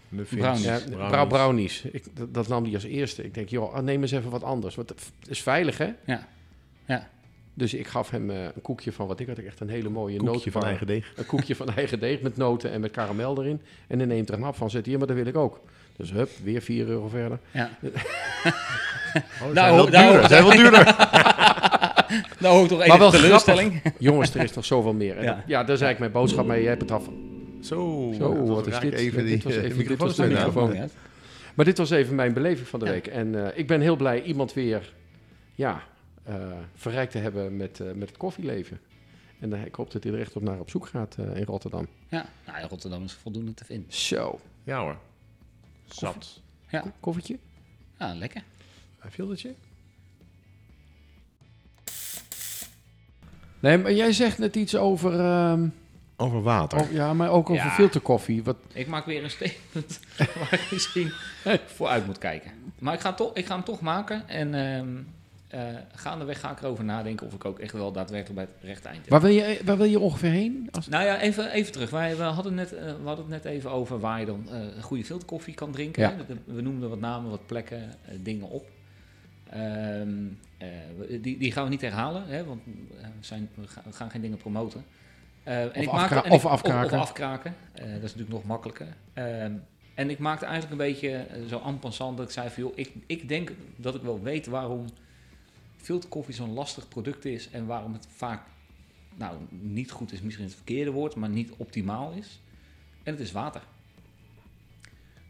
Muffins, 0.08 0.40
Brownies. 0.40 0.64
ja, 0.64 0.80
brownies. 0.90 1.26
brownies. 1.28 1.82
Ik, 1.82 2.16
dat, 2.16 2.34
dat 2.34 2.48
nam 2.48 2.64
die 2.64 2.74
als 2.74 2.84
eerste. 2.84 3.24
Ik 3.24 3.34
denk, 3.34 3.48
joh, 3.48 3.72
ah, 3.74 3.82
neem 3.82 4.00
eens 4.02 4.10
even 4.10 4.30
wat 4.30 4.42
anders. 4.42 4.74
Want 4.74 4.88
het 4.88 5.12
is 5.28 5.42
veilig, 5.42 5.78
hè? 5.78 5.92
Ja. 6.06 6.28
Ja. 6.86 7.08
Dus 7.54 7.74
ik 7.74 7.86
gaf 7.86 8.10
hem 8.10 8.30
eh, 8.30 8.42
een 8.42 8.62
koekje 8.62 8.92
van 8.92 9.06
wat 9.06 9.20
ik 9.20 9.26
had. 9.26 9.38
Ik 9.38 9.46
echt 9.46 9.60
een 9.60 9.68
hele 9.68 9.88
mooie 9.88 10.16
Koekje 10.16 10.32
notenbar. 10.32 10.60
van 10.60 10.70
eigen 10.70 10.86
deeg. 10.86 11.12
Een 11.16 11.26
koekje 11.26 11.56
van 11.56 11.68
eigen 11.68 12.00
deeg 12.00 12.20
met 12.20 12.36
noten 12.36 12.70
en 12.70 12.80
met 12.80 12.90
karamel 12.90 13.40
erin. 13.42 13.60
En 13.86 13.98
dan 13.98 14.08
neemt 14.08 14.28
er 14.28 14.34
een 14.34 14.42
hap 14.42 14.56
van, 14.56 14.70
zet 14.70 14.86
hier, 14.86 14.98
maar 14.98 15.06
dat 15.06 15.16
wil 15.16 15.26
ik 15.26 15.36
ook. 15.36 15.60
Dus 16.00 16.12
hup, 16.12 16.30
weer 16.42 16.62
4 16.62 16.88
euro 16.88 17.08
verder. 17.08 17.38
Ja. 17.50 17.70
Oh, 19.42 19.52
Nou, 19.52 19.54
zijn 19.54 19.74
wel 19.74 19.88
nou, 19.88 20.10
duurder. 20.10 20.28
zijn 20.28 20.42
wel 20.44 20.56
duurder. 20.56 20.84
Nou 22.38 22.54
hoor 22.54 22.62
ik 22.62 22.68
toch 22.68 22.82
even 22.82 23.10
teleurstelling. 23.10 23.82
Jongens, 23.98 24.34
er 24.34 24.42
is 24.42 24.52
nog 24.54 24.64
zoveel 24.64 24.92
meer. 24.92 25.16
En 25.16 25.22
Ja. 25.22 25.34
dat- 25.34 25.42
ja, 25.46 25.64
dat 25.64 25.76
is 25.76 25.82
eigenlijk 25.82 25.98
mijn 25.98 26.12
boodschap, 26.12 26.46
maar 26.46 26.58
jij 26.60 26.68
hebt 26.68 26.80
het 26.80 26.90
af. 26.90 27.04
Zo, 27.60 28.12
Zo, 28.18 28.44
wat 28.46 28.66
is 28.66 28.78
dit? 28.78 28.92
Even 28.92 29.24
die 29.24 29.34
Dit 29.34 29.44
was 29.44 29.52
eh, 29.56 29.62
even- 29.64 29.76
microfoon 29.76 29.88
dit 29.88 29.98
was 29.98 30.16
de 30.16 30.22
steun 30.22 30.36
aan. 30.38 30.46
microfoon. 30.46 30.74
Ja. 30.74 30.86
Maar 31.54 31.64
dit 31.64 31.78
was 31.78 31.90
even 31.90 32.14
mijn 32.14 32.32
beleving 32.32 32.68
van 32.68 32.78
de 32.80 32.84
Ja. 32.86 32.90
week. 32.92 33.06
En 33.06 33.44
eh, 33.52 33.58
ik 33.58 33.66
ben 33.66 33.80
heel 33.80 33.96
blij 33.96 34.22
iemand 34.22 34.52
weer 34.52 34.92
ja, 35.54 35.82
eh, 36.24 36.34
verrijkt 36.74 37.12
te 37.12 37.18
hebben 37.18 37.56
met, 37.56 37.80
eh, 37.80 37.86
met 37.94 38.08
het 38.08 38.16
koffieleven. 38.18 38.80
En 39.40 39.52
ik 39.52 39.74
hoop 39.74 39.92
dat 39.92 40.02
hij 40.04 40.12
er 40.12 40.20
echt 40.20 40.36
op 40.36 40.42
naar 40.42 40.58
op 40.58 40.70
zoek 40.70 40.86
gaat 40.86 41.16
eh, 41.18 41.36
in 41.40 41.44
Rotterdam. 41.44 41.86
Ja. 42.08 42.26
Nou, 42.46 42.58
in 42.62 42.68
Rotterdam 42.68 43.04
is 43.04 43.12
voldoende 43.12 43.54
te 43.54 43.64
vinden. 43.64 43.92
Zo, 43.92 44.40
Ja 44.64 44.80
hoor. 44.80 44.96
Zat. 45.94 46.40
Ja, 46.68 46.84
koffietje? 47.00 47.38
ja 47.98 48.14
lekker. 48.14 48.42
Een 49.00 49.10
filtertje? 49.10 49.54
Nee, 53.60 53.78
maar 53.78 53.92
jij 53.92 54.12
zegt 54.12 54.38
net 54.38 54.56
iets 54.56 54.76
over... 54.76 55.20
ehm, 55.20 55.68
Over 56.16 56.42
water. 56.42 56.78
over- 56.78 56.94
ja, 56.94 57.14
maar 57.14 57.30
ook 57.30 57.50
over 57.50 57.64
Ja. 57.64 57.70
filterkoffie. 57.70 58.42
Wat, 58.42 58.56
Ik 58.72 58.86
maak 58.86 59.06
weer 59.06 59.24
een 59.24 59.30
statement 59.30 60.00
waar 60.38 60.52
ik 60.52 60.68
misschien 60.70 61.12
vooruit 61.66 62.06
moet 62.06 62.18
kijken. 62.18 62.50
Maar 62.78 62.94
ik 62.94 63.00
ga, 63.00 63.12
toch, 63.12 63.34
ik 63.34 63.46
ga 63.46 63.54
hem 63.54 63.64
toch 63.64 63.80
maken. 63.80 64.28
En 64.28 64.54
ehm 64.54 64.88
eh, 65.50 65.60
gaandeweg 65.94 66.40
ga 66.40 66.50
ik 66.50 66.60
erover 66.60 66.84
nadenken 66.84 67.26
of 67.26 67.34
ik 67.34 67.44
ook 67.44 67.58
echt 67.58 67.72
wel 67.72 67.92
daadwerkelijk 67.92 68.34
bij 68.34 68.48
het 68.58 68.64
rechte 68.68 68.88
eind 68.88 69.00
heb. 69.00 69.10
waar, 69.10 69.20
wil 69.20 69.30
je, 69.30 69.60
waar 69.64 69.76
wil 69.76 69.86
je 69.86 69.98
ongeveer 69.98 70.30
heen? 70.30 70.68
Als, 70.70 70.88
Nou 70.88 71.04
ja, 71.04 71.20
even, 71.20 71.50
even 71.50 71.72
terug. 71.72 71.90
Wij, 71.90 72.16
we, 72.16 72.22
hadden 72.22 72.54
net, 72.54 72.72
eh, 72.72 72.84
we 72.84 73.06
hadden 73.06 73.24
het 73.32 73.42
net 73.42 73.52
even 73.52 73.70
over 73.70 74.00
waar 74.00 74.20
je 74.20 74.26
dan 74.26 74.48
eh 74.50 74.82
goede 74.82 75.04
filterkoffie 75.04 75.54
kan 75.54 75.70
drinken. 75.72 76.02
Ja. 76.02 76.16
We 76.44 76.60
noemden 76.60 76.88
wat 76.88 77.00
namen, 77.00 77.30
wat 77.30 77.46
plekken, 77.46 77.82
eh, 77.82 78.14
dingen 78.22 78.48
op. 78.48 78.68
Ehm, 79.50 80.08
eh, 80.58 80.68
die, 81.22 81.38
die 81.38 81.52
gaan 81.52 81.64
we 81.64 81.70
niet 81.70 81.80
herhalen, 81.80 82.24
hè, 82.26 82.44
want 82.44 82.60
eh, 82.66 83.02
we, 83.02 83.08
zijn, 83.20 83.48
we, 83.54 83.62
gaan, 83.90 84.10
geen 84.10 84.20
dingen 84.20 84.36
promoten. 84.38 84.84
Eh, 85.42 85.60
en 85.62 85.68
Of 85.68 85.74
ik 85.76 85.88
afkra- 85.88 85.96
maakte, 86.14 86.28
en 86.28 86.34
of 86.34 86.44
ik- 86.44 86.50
afkraken. 86.50 86.92
Of, 86.96 87.02
afkraken. 87.02 87.54
Eh, 87.72 87.84
dat 87.84 87.94
is 87.94 88.00
natuurlijk 88.02 88.30
nog 88.30 88.44
makkelijker. 88.44 88.86
Ehm, 89.12 89.52
en 89.94 90.10
ik 90.10 90.18
maakte 90.18 90.44
eigenlijk 90.44 90.72
een 90.80 90.86
beetje 90.88 91.10
eh, 91.16 91.42
zo 91.48 91.60
en 91.66 91.78
passant 91.78 92.16
dat 92.16 92.26
ik 92.26 92.32
zei 92.32 92.48
van... 92.48 92.62
joh, 92.62 92.72
ik, 92.74 92.90
ik 93.06 93.28
denk 93.28 93.52
dat 93.76 93.94
ik 93.94 94.02
wel 94.02 94.22
weet 94.22 94.46
waarom 94.46 94.84
filterkoffie 95.82 96.34
zo'n 96.34 96.52
lastig 96.52 96.88
product 96.88 97.24
is... 97.24 97.50
en 97.50 97.66
waarom 97.66 97.92
het 97.92 98.06
vaak 98.16 98.42
nou, 99.14 99.36
niet 99.50 99.90
goed 99.90 100.12
is 100.12 100.20
misschien 100.20 100.44
het 100.44 100.54
verkeerde 100.54 100.90
woord, 100.90 101.14
maar 101.14 101.28
niet 101.28 101.50
optimaal 101.56 102.12
is. 102.12 102.40
En 103.02 103.12
het 103.12 103.20
is 103.20 103.32
water. 103.32 103.62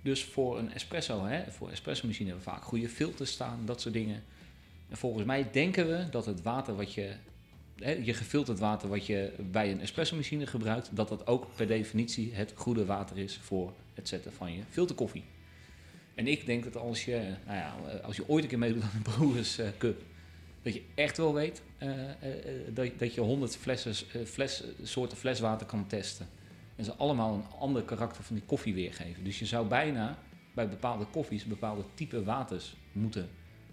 Dus 0.02 0.24
voor 0.24 0.58
een 0.58 0.72
espresso, 0.72 1.24
hè, 1.24 1.50
voor 1.50 1.66
een 1.66 1.72
espresso 1.72 2.06
machine 2.06 2.28
hebben 2.28 2.44
we 2.44 2.50
vaak 2.50 2.62
goede 2.62 2.88
filters 2.88 3.30
staan, 3.30 3.60
dat 3.64 3.80
soort 3.80 3.94
dingen. 3.94 4.22
En 4.88 4.96
volgens 4.96 5.24
mij 5.24 5.50
denken 5.52 5.86
we 5.86 6.08
dat 6.10 6.26
het 6.26 6.42
water 6.42 6.76
wat 6.76 6.94
je, 6.94 7.12
hè, 7.76 7.90
je 7.90 8.14
gefilterd 8.14 8.58
water 8.58 8.88
wat 8.88 9.06
je 9.06 9.32
bij 9.50 9.70
een 9.70 9.80
espresso 9.80 10.16
machine 10.16 10.46
gebruikt, 10.46 10.90
dat 10.92 11.08
dat 11.08 11.26
ook 11.26 11.46
per 11.56 11.66
definitie 11.66 12.34
het 12.34 12.52
goede 12.54 12.84
water 12.84 13.18
is 13.18 13.38
voor 13.42 13.72
het 13.94 14.08
zetten 14.08 14.32
van 14.32 14.52
je 14.52 14.62
filterkoffie. 14.70 15.24
En 16.14 16.26
ik 16.26 16.46
denk 16.46 16.64
dat 16.64 16.76
als 16.76 17.04
je, 17.04 17.34
nou 17.46 17.58
ja, 17.58 17.74
als 18.02 18.16
je 18.16 18.28
ooit 18.28 18.42
een 18.42 18.48
keer 18.48 18.58
meedoet 18.58 18.82
aan 18.82 18.90
een 18.94 19.02
Brewers 19.12 19.58
Cup, 19.78 20.02
dat 20.62 20.74
je 20.74 20.82
echt 20.94 21.16
wel 21.16 21.34
weet 21.34 21.62
eh, 21.78 22.10
eh, 22.10 22.74
dat, 22.74 22.90
dat 22.98 23.14
je 23.14 23.20
100 23.20 23.56
flessen, 23.56 23.92
eh, 24.12 24.26
fles, 24.26 24.64
soorten 24.82 25.18
fleswater 25.18 25.66
kan 25.66 25.86
testen. 25.86 26.28
En 26.76 26.84
ze 26.84 26.94
allemaal 26.94 27.34
een 27.34 27.58
ander 27.58 27.82
karakter 27.82 28.22
van 28.22 28.36
die 28.36 28.44
koffie 28.44 28.74
weergeven. 28.74 29.24
Dus 29.24 29.38
je 29.38 29.46
zou 29.46 29.68
bijna 29.68 30.18
bij 30.54 30.68
bepaalde 30.68 31.04
koffies 31.04 31.44
bepaalde 31.44 31.84
type 31.94 32.24
waters 32.24 32.76
moeten 32.92 33.28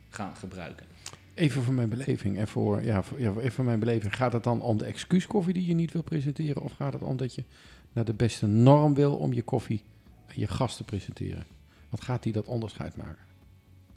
gaan 0.10 0.36
gebruiken. 0.36 0.86
Even 1.34 1.63
voor 1.63 1.74
mijn 1.74 1.89
beleving. 1.89 2.38
En 2.38 2.48
voor, 2.48 2.84
ja, 2.84 3.03
voor, 3.03 3.20
ja, 3.20 3.34
even 3.36 3.51
voor 3.51 3.65
mijn 3.65 3.79
beleving. 3.79 4.15
Gaat 4.15 4.34
het 4.34 4.44
dan 4.44 4.62
om 4.62 4.77
de 4.77 4.86
excuuskoffie 4.86 5.53
die 5.53 5.65
je 5.65 5.74
niet 5.74 5.91
wil 5.91 6.01
presenteren? 6.01 6.62
Of 6.62 6.72
gaat 6.72 6.94
het 6.94 7.01
om 7.01 7.17
dat 7.17 7.36
je 7.36 7.44
naar 7.94 8.06
de 8.06 8.13
beste 8.13 8.48
norm 8.48 8.94
wil 8.94 9.15
om 9.15 9.34
je 9.34 9.41
koffie 9.41 9.84
aan 10.27 10.36
je 10.36 10.48
gast 10.48 10.77
te 10.77 10.84
presenteren? 10.84 11.46
Wat 11.89 12.01
gaat 12.01 12.24
die 12.24 12.34
dat 12.34 12.46
onderscheid 12.46 12.96
maken? 12.96 13.25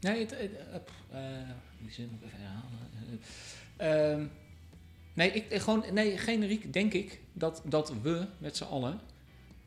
Nee, 0.00 0.18
het, 0.18 0.34
die 1.82 1.92
zin 1.92 2.18
even 2.24 2.38
herhalen. 2.38 3.20
Eh, 3.76 4.12
ehm, 4.12 4.26
nee, 5.14 5.30
ik, 5.30 5.50
eh, 5.50 5.60
gewoon, 5.60 5.84
nee, 5.92 6.18
generiek 6.18 6.72
denk 6.72 6.92
ik 6.92 7.20
dat, 7.32 7.62
dat 7.64 7.92
we 8.02 8.26
met 8.38 8.56
z'n 8.56 8.64
allen, 8.64 9.00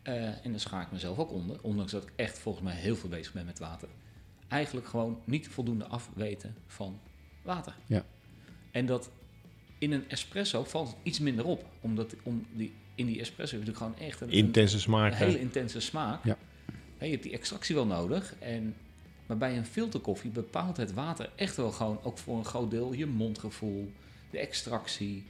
eh, 0.02 0.46
en 0.46 0.52
daar 0.52 0.60
schaak 0.60 0.86
ik 0.86 0.92
mezelf 0.92 1.18
ook 1.18 1.32
onder, 1.32 1.58
ondanks 1.62 1.92
dat 1.92 2.04
ik 2.04 2.14
echt 2.16 2.40
volgens 2.40 2.64
mij 2.64 2.76
heel 2.76 2.96
veel 2.96 3.10
bezig 3.10 3.34
ben 3.34 3.46
met 3.46 3.60
water, 3.60 3.88
eigenlijk 4.48 4.88
gewoon 4.88 5.22
niet 5.24 5.48
voldoende 5.48 5.86
afweten 5.86 6.56
van 6.68 7.00
water. 7.42 7.76
Ja. 7.86 8.06
En 8.72 8.86
dat 8.86 9.12
in 9.78 9.92
een 9.92 10.10
espresso 10.10 10.64
valt 10.64 10.88
het 10.88 10.98
iets 11.04 11.20
minder 11.20 11.46
op. 11.46 11.66
Omdat 11.82 12.16
om 12.24 12.46
die, 12.52 12.74
in 12.96 13.06
die 13.06 13.20
espresso 13.20 13.56
heb 13.56 13.66
je 13.66 13.72
natuurlijk 13.72 13.98
gewoon 13.98 14.10
echt 14.10 14.22
een, 14.22 14.30
Intense 14.30 14.80
smaak. 14.80 15.14
hele 15.14 15.40
intense 15.40 15.80
smaak. 15.80 16.24
Ja. 16.26 16.38
Je 17.00 17.10
hebt 17.10 17.24
die 17.24 17.32
extractie 17.32 17.76
wel 17.76 17.86
nodig. 17.86 18.36
En, 18.40 18.76
maar 19.26 19.38
bij 19.38 19.58
een 19.58 19.66
filterkoffie 19.66 20.32
bepaalt 20.32 20.78
het 20.78 20.94
water 20.94 21.30
echt 21.36 21.56
wel 21.56 21.72
gewoon, 21.72 22.00
ook 22.04 22.18
voor 22.18 22.38
een 22.38 22.46
groot 22.46 22.72
deel, 22.72 22.94
je 22.94 23.06
mondgevoel, 23.06 23.92
de 24.30 24.40
extractie. 24.40 25.24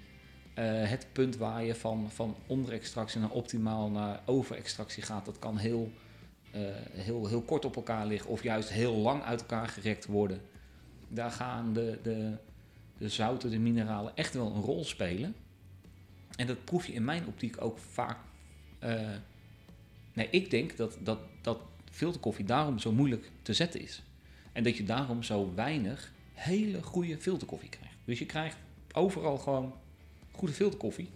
eh, 0.54 0.90
het 0.90 1.08
punt 1.12 1.38
waar 1.38 1.64
je 1.64 1.76
van, 1.76 2.12
van 2.12 2.36
onderextractie 2.48 3.20
naar 3.20 3.30
optimaal 3.30 3.90
naar 3.90 4.22
overextractie 4.26 5.04
gaat, 5.04 5.26
dat 5.26 5.40
kan 5.40 5.58
heel, 5.58 5.92
eh, 6.52 6.62
heel, 6.92 7.28
heel 7.28 7.42
kort 7.42 7.66
op 7.66 7.76
elkaar 7.76 8.06
liggen 8.06 8.30
of 8.30 8.44
juist 8.44 8.70
heel 8.70 8.96
lang 8.96 9.24
uit 9.24 9.40
elkaar 9.42 9.68
gerekt 9.68 10.06
worden. 10.06 10.42
Daar 11.08 11.32
gaan 11.32 11.74
de, 11.74 12.00
de, 12.04 12.38
de 12.98 13.10
zouten, 13.10 13.52
de 13.52 13.60
mineralen 13.60 14.16
echt 14.16 14.34
wel 14.34 14.56
een 14.56 14.62
rol 14.62 14.84
spelen. 14.86 15.36
En 16.36 16.48
dat 16.48 16.64
proef 16.64 16.86
je 16.88 16.94
in 16.94 17.04
mijn 17.06 17.28
optiek 17.28 17.62
ook 17.62 17.78
vaak. 17.78 18.18
eh, 18.80 19.10
nee, 20.14 20.28
ik 20.30 20.50
denk 20.50 20.78
dat, 20.78 20.98
dat, 21.04 21.20
dat 21.42 21.60
filterkoffie 21.94 22.46
daarom 22.46 22.80
zo 22.80 22.92
moeilijk 22.92 23.32
te 23.42 23.54
zetten 23.54 23.82
is. 23.82 24.04
En 24.52 24.64
dat 24.64 24.78
je 24.78 24.84
daarom 24.84 25.24
zo 25.24 25.52
weinig 25.56 26.12
hele 26.34 26.82
goede 26.84 27.18
filterkoffie 27.18 27.70
krijgt. 27.70 27.96
Dus 28.06 28.20
je 28.20 28.26
krijgt 28.26 28.58
overal 28.94 29.38
gewoon 29.38 29.74
goede 30.32 30.54
filterkoffie. 30.54 31.10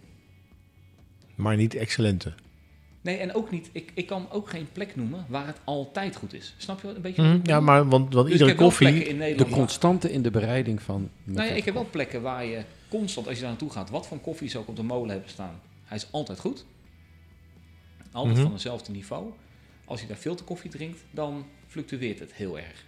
Maar 1.34 1.56
niet 1.56 1.74
excellente. 1.74 2.32
Nee, 3.00 3.16
en 3.16 3.34
ook 3.34 3.50
niet, 3.50 3.68
ik, 3.72 3.90
ik 3.94 4.06
kan 4.06 4.30
ook 4.30 4.48
geen 4.50 4.68
plek 4.72 4.96
noemen 4.96 5.24
waar 5.28 5.46
het 5.46 5.60
altijd 5.64 6.16
goed 6.16 6.32
is. 6.34 6.54
Snap 6.56 6.80
je 6.80 6.86
wat 6.86 6.96
een 6.96 7.02
beetje? 7.02 7.22
Mhm, 7.22 7.40
Ja, 7.42 7.60
maar 7.60 7.88
want, 7.88 8.14
want 8.14 8.26
Dus 8.28 8.38
iedere 8.38 8.54
koffie... 8.54 8.88
in 9.04 9.04
De 9.04 9.12
Nederland. 9.24 9.52
constante 9.54 10.12
in 10.12 10.22
de 10.22 10.30
bereiding 10.30 10.82
van... 10.82 11.10
Nou 11.24 11.48
ja, 11.48 11.54
ik 11.54 11.64
heb 11.64 11.74
wel 11.74 11.86
plekken 11.90 12.22
waar 12.22 12.44
je 12.44 12.62
constant, 12.88 13.26
als 13.26 13.34
je 13.36 13.40
daar 13.40 13.50
naartoe 13.50 13.70
gaat, 13.70 13.90
wat 13.90 14.06
voor 14.06 14.18
koffie 14.18 14.48
ze 14.48 14.58
ook 14.58 14.68
op 14.68 14.76
de 14.76 14.82
molen 14.82 15.10
hebben 15.10 15.30
staan, 15.30 15.60
hij 15.84 15.96
is 15.96 16.08
altijd 16.12 16.40
goed. 16.40 16.64
Altijd 18.12 18.34
Mhm. 18.34 18.42
van 18.42 18.52
hetzelfde 18.52 18.92
niveau. 18.92 19.30
Als 19.88 20.00
je 20.00 20.06
daar 20.06 20.16
filterkoffie 20.16 20.70
drinkt, 20.70 21.04
dan 21.10 21.46
fluctueert 21.66 22.18
het 22.18 22.34
heel 22.34 22.58
erg. 22.58 22.84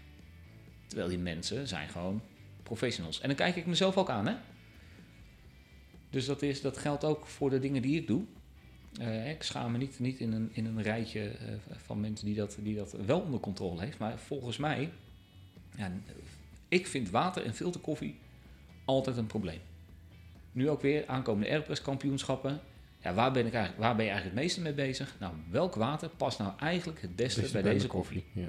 Terwijl 0.86 1.08
die 1.08 1.18
mensen 1.18 1.68
zijn 1.68 1.88
gewoon 1.88 2.22
professionals. 2.62 3.20
En 3.20 3.28
dan 3.28 3.36
kijk 3.36 3.56
ik 3.56 3.66
mezelf 3.66 3.96
ook 3.96 4.10
aan, 4.10 4.26
hè. 4.26 4.34
Dus 6.10 6.26
dat, 6.26 6.42
is, 6.42 6.60
dat 6.60 6.78
geldt 6.78 7.04
ook 7.04 7.26
voor 7.26 7.50
de 7.50 7.58
dingen 7.58 7.82
die 7.82 8.00
ik 8.00 8.06
doe. 8.06 8.24
Eh, 9.00 9.30
ik 9.30 9.42
schaam 9.42 9.72
me 9.72 9.78
niet, 9.78 9.98
niet 9.98 10.18
in, 10.18 10.32
een, 10.32 10.50
in 10.52 10.66
een 10.66 10.82
rijtje 10.82 11.28
eh, 11.28 11.54
van 11.76 12.00
mensen 12.00 12.26
die 12.26 12.34
dat, 12.34 12.58
die 12.60 12.76
dat 12.76 12.92
wel 13.06 13.20
onder 13.20 13.40
controle 13.40 13.80
heeft. 13.80 13.98
Maar 13.98 14.18
volgens 14.18 14.56
mij, 14.56 14.90
ja, 15.76 15.92
ik 16.68 16.86
vind 16.86 17.10
water 17.10 17.44
en 17.44 17.54
filterkoffie 17.54 18.18
altijd 18.84 19.16
een 19.16 19.26
probleem. 19.26 19.60
Nu 20.52 20.70
ook 20.70 20.80
weer 20.80 21.06
aankomende 21.06 21.50
Airpress 21.50 21.82
kampioenschappen. 21.82 22.60
Ja, 23.02 23.14
waar 23.14 23.32
ben, 23.32 23.46
ik 23.46 23.52
eigenlijk, 23.52 23.82
waar 23.84 23.96
ben 23.96 24.04
je 24.04 24.10
eigenlijk 24.10 24.40
het 24.40 24.44
meeste 24.46 24.60
mee 24.60 24.74
bezig? 24.88 25.16
Nou, 25.18 25.34
welk 25.50 25.74
water 25.74 26.08
past 26.08 26.38
nou 26.38 26.52
eigenlijk 26.58 27.00
het 27.00 27.16
beste 27.16 27.40
bij 27.40 27.50
bij 27.50 27.62
deze 27.62 27.86
de 27.86 27.92
koffie? 27.92 28.24
Ja. 28.32 28.48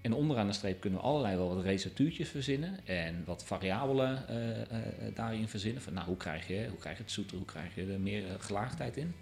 En 0.00 0.12
onderaan 0.12 0.46
de 0.46 0.52
streep 0.52 0.80
kunnen 0.80 0.98
we 0.98 1.04
allerlei 1.04 1.36
wel 1.36 1.54
wat 1.54 1.64
receptuurtjes 1.64 2.28
verzinnen 2.28 2.86
en 2.86 3.22
wat 3.26 3.44
variabelen 3.44 4.28
eh, 4.28 4.60
eh, 4.60 4.68
daarin 5.14 5.48
verzinnen. 5.48 5.82
Van, 5.82 5.92
nou, 5.94 6.06
hoe 6.06 6.16
krijg, 6.16 6.46
je, 6.48 6.66
hoe 6.68 6.78
krijg 6.78 6.96
je 6.96 7.02
het 7.02 7.12
zoeter, 7.12 7.36
hoe 7.36 7.46
krijg 7.46 7.74
je 7.74 7.92
er 7.92 8.00
meer 8.00 8.26
eh, 8.26 8.34
gelaagdheid 8.38 8.96
in? 8.96 9.14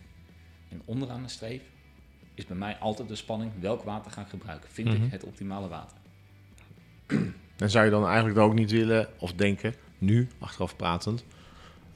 En 0.68 0.82
onderaan 0.84 1.22
de 1.22 1.28
streep 1.28 1.62
is 2.34 2.46
bij 2.46 2.56
mij 2.56 2.76
altijd 2.76 3.08
de 3.08 3.14
spanning, 3.16 3.52
welk 3.60 3.82
water 3.82 4.10
ga 4.10 4.20
ik 4.20 4.28
gebruiken? 4.28 4.70
Vind 4.70 4.88
Mhm. 4.88 5.04
ik 5.04 5.10
het 5.10 5.24
optimale 5.24 5.68
water? 5.68 5.96
En 7.56 7.70
zou 7.70 7.84
je 7.84 7.90
dan 7.90 8.06
eigenlijk 8.06 8.38
ook 8.38 8.54
niet 8.54 8.70
willen 8.70 9.08
of 9.18 9.32
denken, 9.32 9.74
nu, 9.98 10.28
achteraf 10.38 10.76
pratend, 10.76 11.24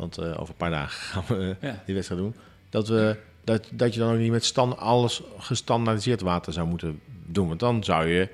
want 0.00 0.18
eh, 0.18 0.24
over 0.40 0.48
een 0.48 0.54
paar 0.56 0.70
dagen 0.70 1.00
gaan 1.00 1.36
we 1.38 1.56
Ja. 1.60 1.82
die 1.86 1.94
wedstrijd 1.94 2.20
doen, 2.22 2.34
dat, 2.70 2.88
we, 2.88 3.16
dat, 3.44 3.68
dat 3.72 3.94
je 3.94 4.00
dan 4.00 4.12
ook 4.12 4.18
niet 4.18 4.30
met 4.30 4.44
stand, 4.44 4.76
alles 4.76 5.22
gestandaardiseerd 5.38 6.20
water 6.20 6.52
zou 6.52 6.66
moeten 6.68 7.00
doen. 7.26 7.48
Want 7.48 7.60
dan 7.60 7.84
zou 7.84 8.06
je, 8.08 8.28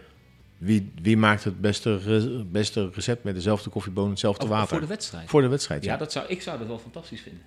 wie, 0.59 0.93
wie 1.03 1.17
maakt 1.17 1.45
het 1.45 1.61
beste, 1.61 1.99
re- 1.99 2.45
beste 2.45 2.91
recept 2.95 3.25
met 3.25 3.35
dezelfde 3.35 3.71
koffiebonen, 3.71 4.11
hetzelfde 4.11 4.47
water? 4.47 4.69
Voor 4.69 4.81
de 4.81 4.87
wedstrijd. 4.87 5.29
Voor 5.29 5.41
de 5.43 5.49
wedstrijd, 5.49 5.85
ja. 5.85 5.93
Ja, 5.93 5.99
dat 5.99 6.13
zou, 6.13 6.27
ik 6.29 6.43
zou 6.43 6.59
dat 6.59 6.67
wel 6.67 6.79
fantastisch 6.79 7.21
vinden. 7.21 7.43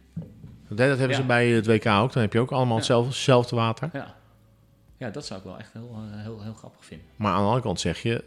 Dat, 0.67 0.77
dat 0.77 0.97
hebben 0.97 1.15
ze 1.17 1.23
bij 1.23 1.47
het 1.49 1.65
WK 1.65 1.85
ook. 1.85 2.13
Dan 2.13 2.21
heb 2.21 2.33
je 2.33 2.39
ook 2.39 2.51
allemaal 2.51 2.77
hetzelfde, 2.77 3.09
hetzelfde 3.09 3.55
water. 3.55 3.89
Ja. 3.93 4.15
ja, 4.97 5.09
dat 5.09 5.25
zou 5.25 5.39
ik 5.39 5.45
wel 5.45 5.57
echt 5.57 5.73
heel, 5.73 5.95
eh, 6.11 6.21
heel, 6.23 6.41
heel 6.43 6.53
grappig 6.53 6.85
vinden. 6.85 7.07
Maar 7.15 7.31
aan 7.31 7.37
de 7.39 7.43
andere 7.45 7.61
kant 7.63 7.79
zeg 7.79 8.01
je, 8.01 8.23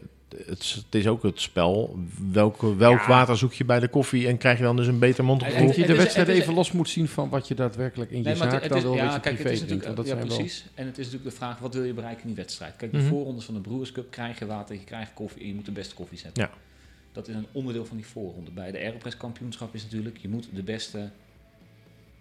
het 0.47 0.59
is, 0.59 0.71
het 0.85 0.95
is 0.95 1.07
ook 1.07 1.23
het 1.23 1.41
spel. 1.41 1.99
Welke, 2.31 2.75
welk 2.75 2.99
Ja. 2.99 3.07
water 3.07 3.37
zoek 3.37 3.53
je 3.53 3.65
bij 3.65 3.79
de 3.79 3.87
koffie 3.87 4.27
en 4.27 4.37
krijg 4.37 4.57
je 4.57 4.63
dan 4.63 4.75
dus 4.75 4.87
een 4.87 4.99
beter 4.99 5.23
mondgevoel? 5.23 5.67
dat 5.67 5.75
je 5.75 5.85
de 5.85 5.95
wedstrijd 5.95 6.27
is- 6.27 6.39
even 6.39 6.53
los 6.53 6.71
moet 6.71 6.89
zien 6.89 7.07
van 7.07 7.29
wat 7.29 7.47
je 7.47 7.55
daadwerkelijk 7.55 8.11
in 8.11 8.17
je 8.17 8.23
Nee, 8.23 8.35
zaak 8.35 8.51
dan 8.51 8.61
het 8.61 8.75
is, 8.75 8.81
wil, 8.81 8.89
wat 8.91 8.99
ja, 8.99 9.13
je 9.13 9.19
kijk, 9.19 9.37
het 9.37 9.47
is 9.51 9.59
natuurlijk, 9.59 9.83
Want 9.85 9.97
dat 9.97 10.07
ja, 10.07 10.13
zijn 10.15 10.27
wel... 10.27 10.37
precies. 10.37 10.65
En 10.73 10.85
het 10.85 10.97
is 10.97 11.05
natuurlijk 11.05 11.31
de 11.31 11.37
vraag, 11.37 11.59
wat 11.59 11.73
wil 11.73 11.83
je 11.83 11.93
bereiken 11.93 12.21
in 12.21 12.27
die 12.27 12.35
wedstrijd? 12.35 12.75
Kijk, 12.75 12.91
de 12.91 12.97
Mhm. 12.97 13.07
voorrondes 13.07 13.45
van 13.45 13.53
de 13.53 13.59
Brewers 13.59 13.91
Cup 13.91 14.11
krijg 14.11 14.39
je 14.39 14.45
water, 14.45 14.75
je 14.75 14.83
krijgt 14.83 15.11
koffie 15.13 15.41
en 15.41 15.47
je 15.47 15.53
moet 15.53 15.65
de 15.65 15.71
beste 15.71 15.95
koffie 15.95 16.17
zetten. 16.17 16.43
Ja. 16.43 16.49
Dat 17.11 17.27
is 17.27 17.35
een 17.35 17.47
onderdeel 17.51 17.85
van 17.85 17.97
die 17.97 18.05
voorronde. 18.05 18.51
Bij 18.51 18.71
de 18.71 18.77
Aeropress 18.77 19.17
kampioenschap 19.17 19.73
is 19.75 19.83
natuurlijk, 19.83 20.17
je 20.17 20.29
moet 20.29 20.47
de 20.53 20.63
beste, 20.63 21.09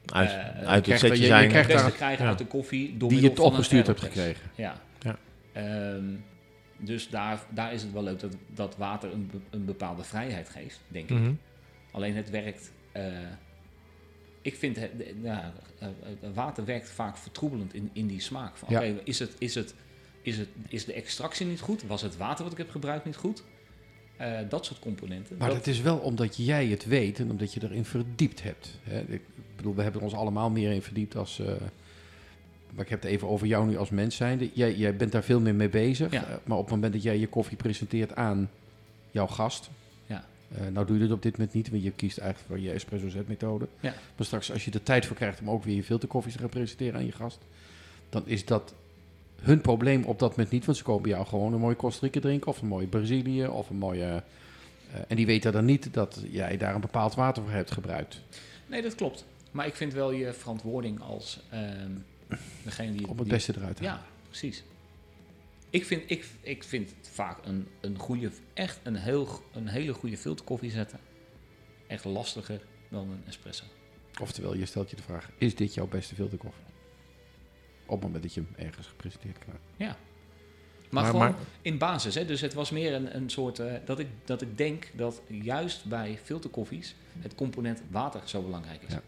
Uit, 0.07 0.31
uit 0.31 0.83
krijgt 0.83 0.87
het 0.87 0.87
setje 0.99 1.09
dat 1.09 1.17
je- 1.17 1.23
je 1.23 1.29
zijn. 1.29 1.43
de 1.43 1.49
krijgt 1.49 1.69
beste 1.69 1.83
daar- 1.83 1.97
krijgen 1.97 2.23
ja. 2.25 2.29
uit 2.31 2.39
de 2.39 2.47
koffie 2.47 2.97
door 2.97 3.09
die 3.09 3.21
je 3.21 3.29
het 3.29 3.39
opgestuurd 3.41 3.87
hebt 3.87 4.01
gekregen. 4.01 4.51
Ja. 4.55 4.75
Ja. 5.01 5.17
Dus 6.85 7.09
daar, 7.09 7.45
daar 7.51 7.73
is 7.73 7.83
het 7.83 7.93
wel 7.93 8.03
leuk 8.03 8.21
dat, 8.21 8.37
dat 8.55 8.77
water 8.77 9.13
een, 9.13 9.31
een 9.51 9.65
bepaalde 9.65 10.05
vrijheid 10.05 10.49
geeft, 10.49 10.81
denk 10.89 11.11
ik. 11.11 11.19
Mhm. 11.19 11.33
Alleen 11.91 12.17
het 12.17 12.31
werkt. 12.31 12.73
eh, 12.93 13.03
ik 14.43 14.57
vind 14.57 14.77
het, 14.77 14.91
ja, 15.23 15.53
eh, 15.79 15.89
eh, 15.89 16.35
water 16.35 16.65
werkt 16.65 16.91
vaak 16.91 17.17
vertroebelend 17.17 17.75
in, 17.75 17.91
in 17.93 18.07
die 18.07 18.21
smaak. 18.21 18.57
Van, 18.57 18.69
Ja. 18.71 18.81
Is, 19.05 19.19
het, 19.19 19.35
is, 19.39 19.55
het, 19.55 19.75
is, 20.23 20.39
het, 20.39 20.49
is 20.69 20.85
de 20.85 20.93
extractie 20.93 21.47
niet 21.47 21.61
goed? 21.61 21.83
Was 21.83 22.03
het 22.03 22.17
water 22.17 22.43
wat 22.43 22.53
ik 22.53 22.59
heb 22.59 22.71
gebruikt 22.71 23.05
niet 23.05 23.17
goed? 23.17 23.43
Dat 24.49 24.67
soort 24.67 24.79
componenten. 24.79 25.37
Maar 25.37 25.49
dat, 25.49 25.57
dat 25.57 25.67
is 25.67 25.81
wel 25.81 25.99
omdat 25.99 26.37
jij 26.37 26.67
het 26.67 26.85
weet 26.85 27.19
en 27.19 27.31
omdat 27.31 27.55
je 27.55 27.63
erin 27.63 27.85
verdiept 27.85 28.43
hebt. 28.43 28.79
Hè? 28.83 29.01
Ik 29.01 29.23
bedoel, 29.57 29.75
we 29.75 29.83
hebben 29.83 30.01
ons 30.01 30.13
allemaal 30.15 30.51
meer 30.51 30.73
in 30.73 30.83
verdiept 30.83 31.17
als... 31.17 31.41
maar 32.75 32.85
ik 32.85 32.91
heb 32.91 33.03
het 33.03 33.11
even 33.11 33.29
over 33.29 33.47
jou 33.47 33.67
nu 33.67 33.77
als 33.77 33.91
mens 33.91 34.17
zijnde. 34.17 34.51
Jij, 34.53 34.75
jij 34.75 34.97
bent 34.97 35.13
daar 35.13 35.23
veel 35.23 35.41
meer 35.41 35.55
mee 35.55 35.69
bezig. 35.69 36.13
Ja. 36.13 36.25
eh, 36.25 36.35
maar 36.45 36.57
op 36.57 36.65
het 36.65 36.75
moment 36.75 36.93
dat 36.93 37.03
jij 37.03 37.19
je 37.19 37.27
koffie 37.27 37.57
presenteert 37.57 38.15
aan 38.17 38.51
jouw 39.11 39.27
gast... 39.27 39.71
Ja. 40.07 40.25
eh, 40.55 40.67
nou 40.73 40.87
doe 40.87 40.97
je 40.97 41.03
dit 41.03 41.13
op 41.13 41.23
dit 41.23 41.33
moment 41.33 41.55
niet, 41.55 41.71
want 41.71 41.83
je 41.83 41.91
kiest 41.91 42.19
eigenlijk 42.19 42.49
voor 42.49 42.61
je 42.61 42.73
espresso 42.73 43.09
Z-methode. 43.09 43.69
Ja. 43.81 43.95
Maar 44.17 44.27
straks 44.27 44.53
als 44.53 44.65
je 44.65 44.71
de 44.71 44.83
tijd 44.83 45.07
voor 45.07 45.17
krijgt 45.17 45.41
om 45.41 45.51
ook 45.51 45.65
weer 45.65 45.77
je 45.77 45.83
filterkoffies 45.83 46.33
te 46.33 46.39
gaan 46.39 46.49
presenteren 46.49 46.95
aan 46.95 47.07
je 47.07 47.13
gast... 47.13 47.39
dan 48.09 48.23
is 48.27 48.45
dat 48.45 48.75
hun 49.41 49.61
probleem 49.61 50.05
op 50.05 50.19
dat 50.19 50.31
moment 50.31 50.51
niet. 50.51 50.65
Want 50.65 50.77
ze 50.79 50.85
komen 50.85 51.09
jou 51.09 51.27
gewoon 51.27 51.53
een 51.53 51.61
mooie 51.61 51.77
Costa 51.77 52.07
Rica 52.07 52.21
drinken... 52.21 52.49
of 52.49 52.61
een 52.61 52.69
mooie 52.69 52.87
Brazilië 52.87 53.47
of 53.47 53.71
een 53.71 53.77
mooie... 53.77 54.23
eh, 54.93 55.01
en 55.09 55.17
die 55.17 55.27
weten 55.27 55.53
dan 55.53 55.65
niet 55.65 55.95
dat 55.95 56.23
jij 56.31 56.57
daar 56.57 56.75
een 56.75 56.81
bepaald 56.81 57.15
water 57.15 57.43
voor 57.43 57.53
hebt 57.53 57.71
gebruikt. 57.71 58.21
nee, 58.67 58.83
dat 58.83 58.95
klopt. 58.95 59.25
Maar 59.51 59.67
ik 59.67 59.75
vind 59.75 59.93
wel 59.93 60.13
je 60.13 60.33
verantwoording 60.33 61.01
als 61.01 61.41
ehm, 61.51 61.91
degene 62.65 62.93
die... 62.97 63.09
Om 63.09 63.17
het 63.17 63.25
die- 63.25 63.35
beste 63.35 63.53
eruit 63.57 63.77
te 63.77 63.87
halen. 63.87 64.01
Ja, 64.03 64.07
precies. 64.29 64.63
Ik 65.71 65.87
vind, 65.87 66.11
ik, 66.11 66.27
ik 66.41 66.65
vind 66.65 66.95
het 66.99 67.09
vaak 67.13 67.47
een, 67.47 67.69
een 67.81 67.99
goede, 67.99 68.31
echt 68.55 68.81
een, 68.83 68.97
heel, 68.97 69.43
een 69.53 69.69
hele 69.69 69.93
goede 69.95 70.17
filterkoffie 70.17 70.71
zetten. 70.71 70.99
Echt 71.87 72.05
lastiger 72.05 72.61
dan 72.89 73.11
een 73.11 73.23
espresso. 73.27 73.65
Oftewel, 74.21 74.55
je 74.55 74.67
stelt 74.67 74.91
je 74.91 74.97
de 74.97 75.03
vraag, 75.03 75.31
is 75.39 75.55
dit 75.55 75.75
jouw 75.75 75.87
beste 75.87 76.15
filterkoffie? 76.15 76.63
Op 77.87 77.95
het 77.95 78.03
moment 78.05 78.23
dat 78.23 78.35
je 78.35 78.41
hem 78.41 78.67
ergens 78.67 78.87
gepresenteerd 78.87 79.39
krijgt. 79.39 79.61
Ja. 79.77 79.87
Maar, 79.87 79.97
Maar- 81.03 81.05
gewoon 81.13 81.31
maar- 81.31 81.39
in 81.63 81.79
basis. 81.79 82.15
Hè? 82.15 82.25
Dus 82.25 82.41
het 82.41 82.55
was 82.55 82.71
meer 82.71 82.95
een, 82.95 83.17
een 83.17 83.31
soort... 83.31 83.59
eh, 83.59 83.75
dat, 83.85 83.99
ik, 83.99 84.07
dat 84.25 84.43
ik 84.43 84.59
denk 84.59 84.91
dat 84.95 85.23
juist 85.27 85.85
bij 85.85 86.19
filterkoffies 86.23 86.95
het 87.19 87.35
component 87.35 87.83
water 87.91 88.21
zo 88.25 88.43
belangrijk 88.43 88.83
is. 88.83 88.93
Ja. 88.93 89.03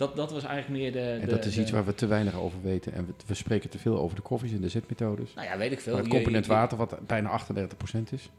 Dat, 0.00 0.16
dat 0.16 0.30
was 0.32 0.44
eigenlijk 0.44 0.80
meer 0.82 0.92
de... 0.92 1.10
En 1.10 1.20
de- 1.20 1.26
dat 1.26 1.44
is 1.44 1.54
de- 1.54 1.60
iets 1.60 1.70
waar 1.70 1.84
we 1.84 1.94
te 1.94 2.06
weinig 2.06 2.34
over 2.34 2.62
weten. 2.62 2.92
En 2.92 3.06
we, 3.06 3.12
we 3.26 3.34
spreken 3.34 3.70
te 3.70 3.78
veel 3.78 3.98
over 3.98 4.16
de 4.16 4.22
koffies 4.22 4.52
en 4.52 4.60
de 4.60 4.68
zetmethodes. 4.68 5.34
Nou 5.34 5.46
ja, 5.46 5.58
weet 5.58 5.72
ik 5.72 5.80
veel. 5.80 5.92
Maar 5.92 6.02
het 6.02 6.10
Je- 6.10 6.16
component 6.18 6.44
je- 6.46 6.52
water, 6.52 6.76
wat 6.78 6.96
bijna 7.06 7.28
38% 7.28 8.12
is. 8.12 8.30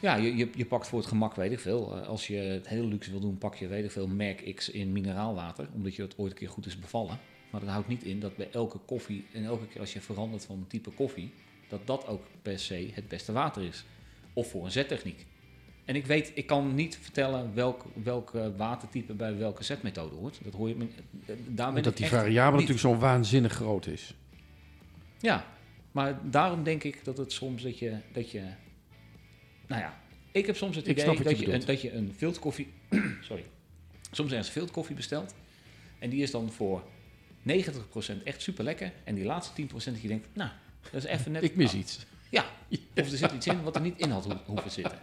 Ja, 0.00 0.14
je, 0.16 0.36
je, 0.36 0.48
je 0.54 0.66
pakt 0.66 0.86
voor 0.88 0.98
het 0.98 1.08
gemak, 1.08 1.34
weet 1.34 1.52
ik 1.52 1.58
veel. 1.60 1.96
Eh, 1.96 2.08
Als 2.08 2.26
je 2.26 2.36
het 2.36 2.68
heel 2.68 2.84
luxe 2.86 3.10
wil 3.10 3.20
doen, 3.20 3.38
pak 3.38 3.54
je, 3.54 3.66
weet 3.66 3.84
ik 3.84 3.90
veel, 3.90 4.06
merk 4.06 4.54
X 4.54 4.70
in 4.70 4.92
mineraalwater. 4.92 5.68
Omdat 5.74 5.94
je 5.94 6.02
het 6.02 6.18
ooit 6.18 6.30
een 6.32 6.38
keer 6.38 6.48
goed 6.48 6.66
is 6.66 6.78
bevallen. 6.78 7.18
Maar 7.50 7.60
dat 7.60 7.70
houdt 7.70 7.88
niet 7.88 8.02
in 8.04 8.20
dat 8.20 8.36
bij 8.36 8.48
elke 8.52 8.78
koffie 8.78 9.26
en 9.32 9.44
elke 9.44 9.66
keer 9.66 9.80
als 9.80 9.92
je 9.92 10.00
verandert 10.00 10.44
van 10.44 10.64
type 10.68 10.90
koffie, 10.90 11.32
dat 11.68 11.80
dat 11.84 12.06
ook 12.06 12.22
per 12.42 12.58
se 12.58 12.90
het 12.92 13.08
beste 13.08 13.32
water 13.32 13.62
is. 13.62 13.84
Of 14.32 14.50
voor 14.50 14.64
een 14.64 14.70
zettechniek. 14.70 15.26
En 15.84 15.96
ik 15.96 16.06
weet, 16.06 16.32
ik 16.34 16.46
kan 16.46 16.74
niet 16.74 16.98
vertellen 17.02 17.54
welk, 17.54 17.84
welk 18.02 18.32
watertype 18.56 19.12
bij 19.12 19.36
welke 19.36 19.64
zetmethode 19.64 20.14
hoort. 20.14 20.38
Dat 20.44 20.52
hoor 20.52 20.68
je 20.68 20.74
me. 20.76 20.86
Daar 21.48 21.68
Omdat 21.68 21.96
die 21.96 22.06
variabele 22.06 22.50
natuurlijk 22.62 22.80
zo 22.80 22.96
waanzinnig 22.96 23.52
groot 23.52 23.86
is. 23.86 24.14
Ja, 25.20 25.46
maar 25.92 26.18
daarom 26.30 26.62
denk 26.62 26.84
ik 26.84 27.04
dat 27.04 27.16
het 27.16 27.32
soms 27.32 27.62
dat 27.62 27.78
je, 27.78 27.96
dat 28.12 28.30
je 28.30 28.42
nou 29.66 29.80
ja, 29.82 30.00
Ik 30.32 30.46
heb 30.46 30.56
soms 30.56 30.76
het 30.76 30.86
idee 30.86 31.10
je 31.10 31.22
dat, 31.22 31.38
je 31.38 31.52
een, 31.52 31.64
dat 31.64 31.80
je 31.82 31.92
een 31.92 32.12
filterkoffie... 32.16 32.68
sorry. 33.28 33.44
Soms 34.10 34.30
ergens 34.30 34.48
filterkoffie 34.48 34.96
bestelt. 34.96 35.34
En 35.98 36.10
die 36.10 36.22
is 36.22 36.30
dan 36.30 36.52
voor 36.52 36.82
90% 37.48 38.22
echt 38.24 38.42
super 38.42 38.64
lekker. 38.64 38.92
En 39.04 39.14
die 39.14 39.24
laatste 39.24 39.62
10% 39.62 39.66
dat 39.70 40.00
je 40.00 40.08
denkt, 40.08 40.28
nou, 40.32 40.50
dat 40.90 41.04
is 41.04 41.10
even 41.10 41.32
net... 41.32 41.42
Ik 41.50 41.56
mis 41.56 41.74
iets. 41.74 42.06
Ja, 42.30 42.44
of 42.70 43.10
er 43.10 43.16
zit 43.16 43.32
iets 43.32 43.46
in 43.46 43.62
wat 43.62 43.74
er 43.74 43.80
niet 43.82 43.98
in 43.98 44.10
had 44.10 44.24
ho- 44.24 44.40
hoeven 44.46 44.70
zitten. 44.70 44.98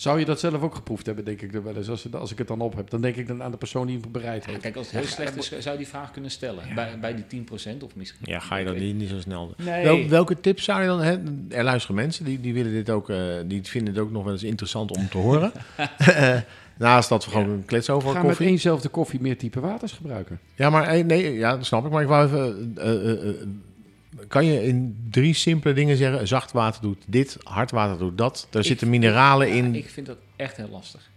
Zou 0.00 0.18
je 0.18 0.24
dat 0.24 0.40
zelf 0.40 0.62
ook 0.62 0.74
geproefd 0.74 1.06
hebben, 1.06 1.24
denk 1.24 1.42
ik 1.42 1.54
er 1.54 1.62
wel 1.62 1.76
eens. 1.76 1.88
Als, 1.88 2.12
als 2.12 2.32
ik 2.32 2.38
het 2.38 2.48
dan 2.48 2.60
op 2.60 2.76
heb, 2.76 2.90
dan 2.90 3.00
denk 3.00 3.16
ik 3.16 3.26
dan 3.26 3.42
aan 3.42 3.50
de 3.50 3.56
persoon 3.56 3.86
die 3.86 3.96
het 3.96 4.12
bereid 4.12 4.44
Ja, 4.44 4.50
heeft. 4.50 4.62
kijk, 4.62 4.76
als 4.76 4.90
het 4.90 5.00
heel 5.00 5.08
slecht 5.08 5.36
is, 5.36 5.48
zou 5.48 5.70
je 5.70 5.76
die 5.76 5.88
vraag 5.88 6.10
kunnen 6.10 6.30
stellen. 6.30 6.64
Bij, 6.74 6.98
bij 7.00 7.14
die 7.28 7.42
10% 7.42 7.82
of 7.82 7.94
misschien... 7.94 8.20
Ja, 8.22 8.38
ga 8.38 8.56
je 8.56 8.64
dan 8.64 8.78
niet, 8.78 8.96
niet 8.96 9.08
zo 9.08 9.20
snel. 9.20 9.54
Nee. 9.56 9.84
Wel, 9.84 10.08
welke 10.08 10.40
tips 10.40 10.64
zou 10.64 10.80
je 10.80 10.86
dan... 10.86 11.00
Hè? 11.02 11.16
Er 11.48 11.64
luisteren 11.64 11.96
mensen 11.96 12.24
die, 12.24 12.40
die, 12.40 12.54
willen 12.54 12.72
dit 12.72 12.90
ook, 12.90 13.10
eh, 13.10 13.16
die 13.46 13.62
vinden 13.62 13.94
het 13.94 14.02
ook 14.02 14.10
nog 14.10 14.24
wel 14.24 14.32
eens 14.32 14.42
interessant 14.42 14.96
om 14.96 15.08
te 15.08 15.18
horen. 15.18 15.52
Naast 16.78 17.08
dat 17.08 17.24
we 17.24 17.30
gewoon 17.30 17.48
een 17.50 17.64
klets 17.64 17.90
over 17.90 18.08
Ga 18.10 18.14
met 18.18 18.26
koffie. 18.26 18.46
éénzelfde 18.46 18.88
koffie 18.88 19.20
meer 19.20 19.38
type 19.38 19.60
waters 19.60 19.92
gebruiken. 19.92 20.40
Ja, 20.54 20.70
maar 20.70 20.86
eh, 20.86 21.04
nee, 21.04 21.32
ja, 21.32 21.56
dat 21.56 21.66
snap 21.66 21.84
ik. 21.84 21.90
Maar 21.92 22.02
ik 22.02 22.08
wou 22.08 22.26
even... 22.26 22.72
eh, 22.76 23.10
eh, 23.10 23.28
eh, 23.28 23.34
kan 24.28 24.44
je 24.44 24.62
in 24.62 25.06
drie 25.10 25.34
simpele 25.34 25.74
dingen 25.74 25.96
zeggen... 25.96 26.28
Zacht 26.28 26.52
water 26.52 26.82
doet 26.82 27.04
dit, 27.06 27.36
hard 27.42 27.70
water 27.70 27.98
doet 27.98 28.18
dat. 28.18 28.48
Er 28.50 28.58
Ik- 28.60 28.66
zitten 28.66 28.90
mineralen 28.90 29.48
Ja, 29.48 29.54
in. 29.54 29.74
Ik 29.74 29.88
vind 29.90 30.06
dat 30.06 30.18
echt 30.36 30.56
heel 30.56 30.68
lastig. 30.68 31.10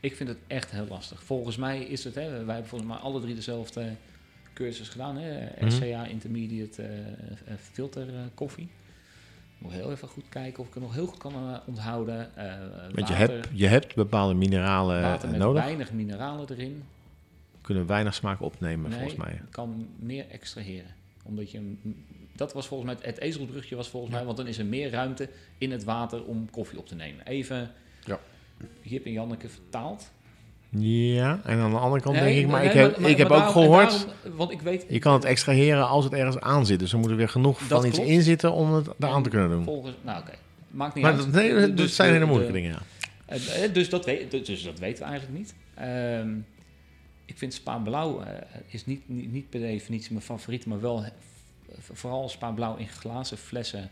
Ik 0.00 0.16
vind 0.16 0.28
het 0.28 0.38
echt 0.46 0.70
heel 0.70 0.86
lastig. 0.88 1.22
Volgens 1.22 1.56
mij 1.56 1.82
is 1.84 2.04
het, 2.04 2.14
hè, 2.14 2.30
wij 2.44 2.54
hebben 2.54 2.66
volgens 2.66 2.90
mij 2.90 2.98
alle 3.00 3.20
drie 3.20 3.34
dezelfde 3.34 3.90
cursus 4.54 4.88
gedaan. 4.88 5.16
Hè? 5.16 5.46
Mhm. 5.60 5.70
SCA 5.70 6.04
Intermediate 6.06 6.82
eh, 6.82 7.54
Filter 7.72 8.08
eh, 8.08 8.14
Koffie. 8.34 8.68
Moet 9.58 9.72
heel 9.72 9.90
even 9.90 10.08
goed 10.08 10.24
kijken 10.28 10.60
of 10.60 10.68
ik 10.68 10.74
het 10.74 10.82
nog 10.82 10.94
heel 10.94 11.06
goed 11.06 11.18
kan 11.18 11.60
onthouden. 11.66 12.30
Want 12.94 13.08
je 13.08 13.14
hebt, 13.14 13.48
je 13.52 13.66
hebt 13.66 13.94
bepaalde 13.94 14.34
mineralen 14.34 15.02
water 15.02 15.28
met 15.30 15.38
nodig. 15.38 15.62
weinig 15.62 15.92
mineralen 15.92 16.46
erin. 16.50 16.82
Kunnen 17.60 17.86
weinig 17.86 18.14
smaak 18.14 18.40
opnemen, 18.42 18.90
Nee, 18.90 18.98
volgens 18.98 19.18
mij. 19.24 19.40
kan 19.50 19.86
meer 19.98 20.24
extraheren. 20.30 20.90
Omdat 21.28 21.50
je, 21.50 21.56
hem- 21.56 21.78
dat 22.36 22.52
was 22.52 22.66
volgens 22.66 22.92
mij, 22.92 22.98
het 23.08 23.20
ezelbrugje 23.20 23.76
was 23.76 23.88
volgens 23.88 24.12
mij, 24.12 24.24
want 24.24 24.36
dan 24.36 24.46
is 24.46 24.58
er 24.58 24.66
meer 24.66 24.90
ruimte 24.90 25.28
in 25.58 25.70
het 25.70 25.84
water 25.84 26.24
om 26.24 26.50
koffie 26.50 26.78
op 26.78 26.86
te 26.86 26.94
nemen. 26.94 27.26
Even, 27.26 27.70
Ja. 28.04 28.18
Jip 28.82 29.04
en 29.04 29.12
Janneke 29.12 29.48
vertaald. 29.48 30.10
Ja, 30.78 31.40
en 31.44 31.58
aan 31.58 31.70
de 31.70 31.76
andere 31.78 32.02
kant 32.02 32.14
Nee, 32.16 32.24
denk 32.24 32.44
ik... 32.44 32.50
Maar 32.50 32.60
nee, 32.60 32.68
ik 32.70 32.76
heb, 32.76 32.98
maar- 32.98 33.10
ik 33.10 33.16
heb 33.16 33.28
maar 33.28 33.36
ook 33.38 33.44
daarom- 33.44 33.62
gehoord... 33.62 33.90
daarom- 34.06 34.36
want 34.36 34.50
ik 34.50 34.60
weet, 34.60 34.86
Je 34.88 34.98
kan 34.98 35.12
het 35.12 35.24
extraheren 35.24 35.88
als 35.88 36.04
het 36.04 36.12
ergens 36.12 36.38
aan 36.40 36.66
zit. 36.66 36.78
Dus 36.78 36.92
er 36.92 36.98
moet 36.98 37.10
er 37.10 37.16
weer 37.16 37.28
genoeg 37.28 37.60
van 37.62 37.86
iets 37.86 37.98
in 37.98 38.22
zitten 38.22 38.52
om 38.52 38.72
het 38.74 38.88
eraan 38.98 39.22
te 39.22 39.28
kunnen 39.28 39.48
doen. 39.50 39.64
volgens, 39.64 39.94
nou 40.02 40.20
oké, 40.20 40.32
maakt 40.70 40.94
niet 40.94 41.04
Maar 41.04 41.12
uit. 41.12 41.22
dat, 41.22 41.32
nee, 41.42 41.54
dat 41.60 41.76
Dus 41.76 41.94
zijn 41.96 42.12
hele 42.12 42.24
moeilijke 42.24 42.52
de- 42.52 42.58
dingen, 42.60 42.72
ja. 42.74 42.82
Eh, 43.26 43.64
eh, 43.64 43.72
dus, 43.72 43.88
dat 43.90 44.04
weet, 44.04 44.46
dus 44.46 44.62
dat 44.64 44.78
weten 44.78 45.04
we 45.04 45.10
eigenlijk 45.10 45.38
niet. 45.38 45.54
Ehm, 45.74 46.28
ik 47.26 47.38
vind 47.38 47.54
Spa 47.54 47.78
Blauw 47.78 48.20
eh, 48.20 48.60
is 48.66 48.86
niet, 48.86 49.08
niet, 49.08 49.32
niet 49.32 49.50
per 49.50 49.60
definitie 49.60 50.12
mijn 50.12 50.24
favoriet, 50.24 50.66
maar 50.66 50.80
wel 50.80 51.04
eh, 51.04 51.10
vooral 51.78 52.28
Spa 52.28 52.50
Blauw 52.50 52.76
in 52.76 52.88
glazen 52.88 53.38
flessen 53.38 53.90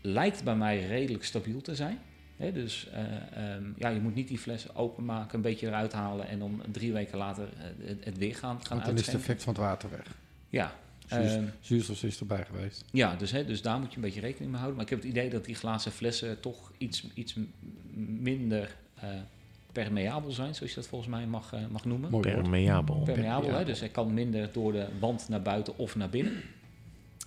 lijkt 0.00 0.44
bij 0.44 0.56
mij 0.56 0.86
redelijk 0.86 1.24
stabiel 1.24 1.60
te 1.60 1.74
zijn. 1.74 1.98
Dus 2.36 2.88
eh, 2.88 3.54
ehm, 3.54 3.64
ja, 3.76 3.88
je 3.88 4.00
moet 4.00 4.14
niet 4.14 4.28
die 4.28 4.38
fles 4.38 4.74
openmaken, 4.74 5.34
een 5.34 5.42
beetje 5.42 5.66
eruit 5.66 5.92
halen 5.92 6.28
en 6.28 6.38
dan 6.38 6.62
drie 6.72 6.92
weken 6.92 7.18
later 7.18 7.48
het, 7.78 8.04
het 8.04 8.18
weer 8.18 8.34
gaan, 8.34 8.64
gaan 8.64 8.76
Want 8.76 8.84
dan 8.84 8.98
is 8.98 9.06
het 9.06 9.14
effect 9.14 9.42
van 9.42 9.54
het 9.54 9.62
water 9.62 9.90
weg. 9.90 10.16
Ja, 10.48 10.74
Zuurstof, 11.06 11.42
ehm, 11.42 11.48
zuurstof 11.60 12.02
is 12.02 12.20
erbij 12.20 12.44
geweest. 12.44 12.84
ja 12.92 13.16
dus, 13.16 13.30
hè, 13.30 13.44
dus 13.44 13.62
daar 13.62 13.78
moet 13.78 13.90
je 13.90 13.96
een 13.96 14.02
beetje 14.02 14.20
rekening 14.20 14.50
mee 14.50 14.60
houden. 14.60 14.76
Maar 14.76 14.84
ik 14.84 14.90
heb 14.90 15.00
het 15.00 15.10
idee 15.10 15.30
dat 15.30 15.44
die 15.44 15.54
glazen 15.54 15.92
flessen 15.92 16.40
toch 16.40 16.72
iets, 16.78 17.06
iets 17.14 17.36
minder 17.94 18.76
permeabel 19.72 20.30
zijn, 20.30 20.54
zoals 20.54 20.72
je 20.72 20.78
dat 20.80 20.88
volgens 20.88 21.10
mij 21.10 21.26
mag, 21.26 21.52
eh, 21.52 21.60
mag 21.70 21.84
noemen. 21.84 22.10
Mooi. 22.10 22.30
Permeabel. 22.30 23.00
Permeabel, 23.04 23.52
hè, 23.52 23.64
dus 23.64 23.80
hij 23.80 23.88
kan 23.88 24.14
minder 24.14 24.52
door 24.52 24.72
de 24.72 24.86
wand 24.98 25.28
naar 25.28 25.42
buiten 25.42 25.78
of 25.78 25.96
naar 25.96 26.10
binnen. 26.10 26.32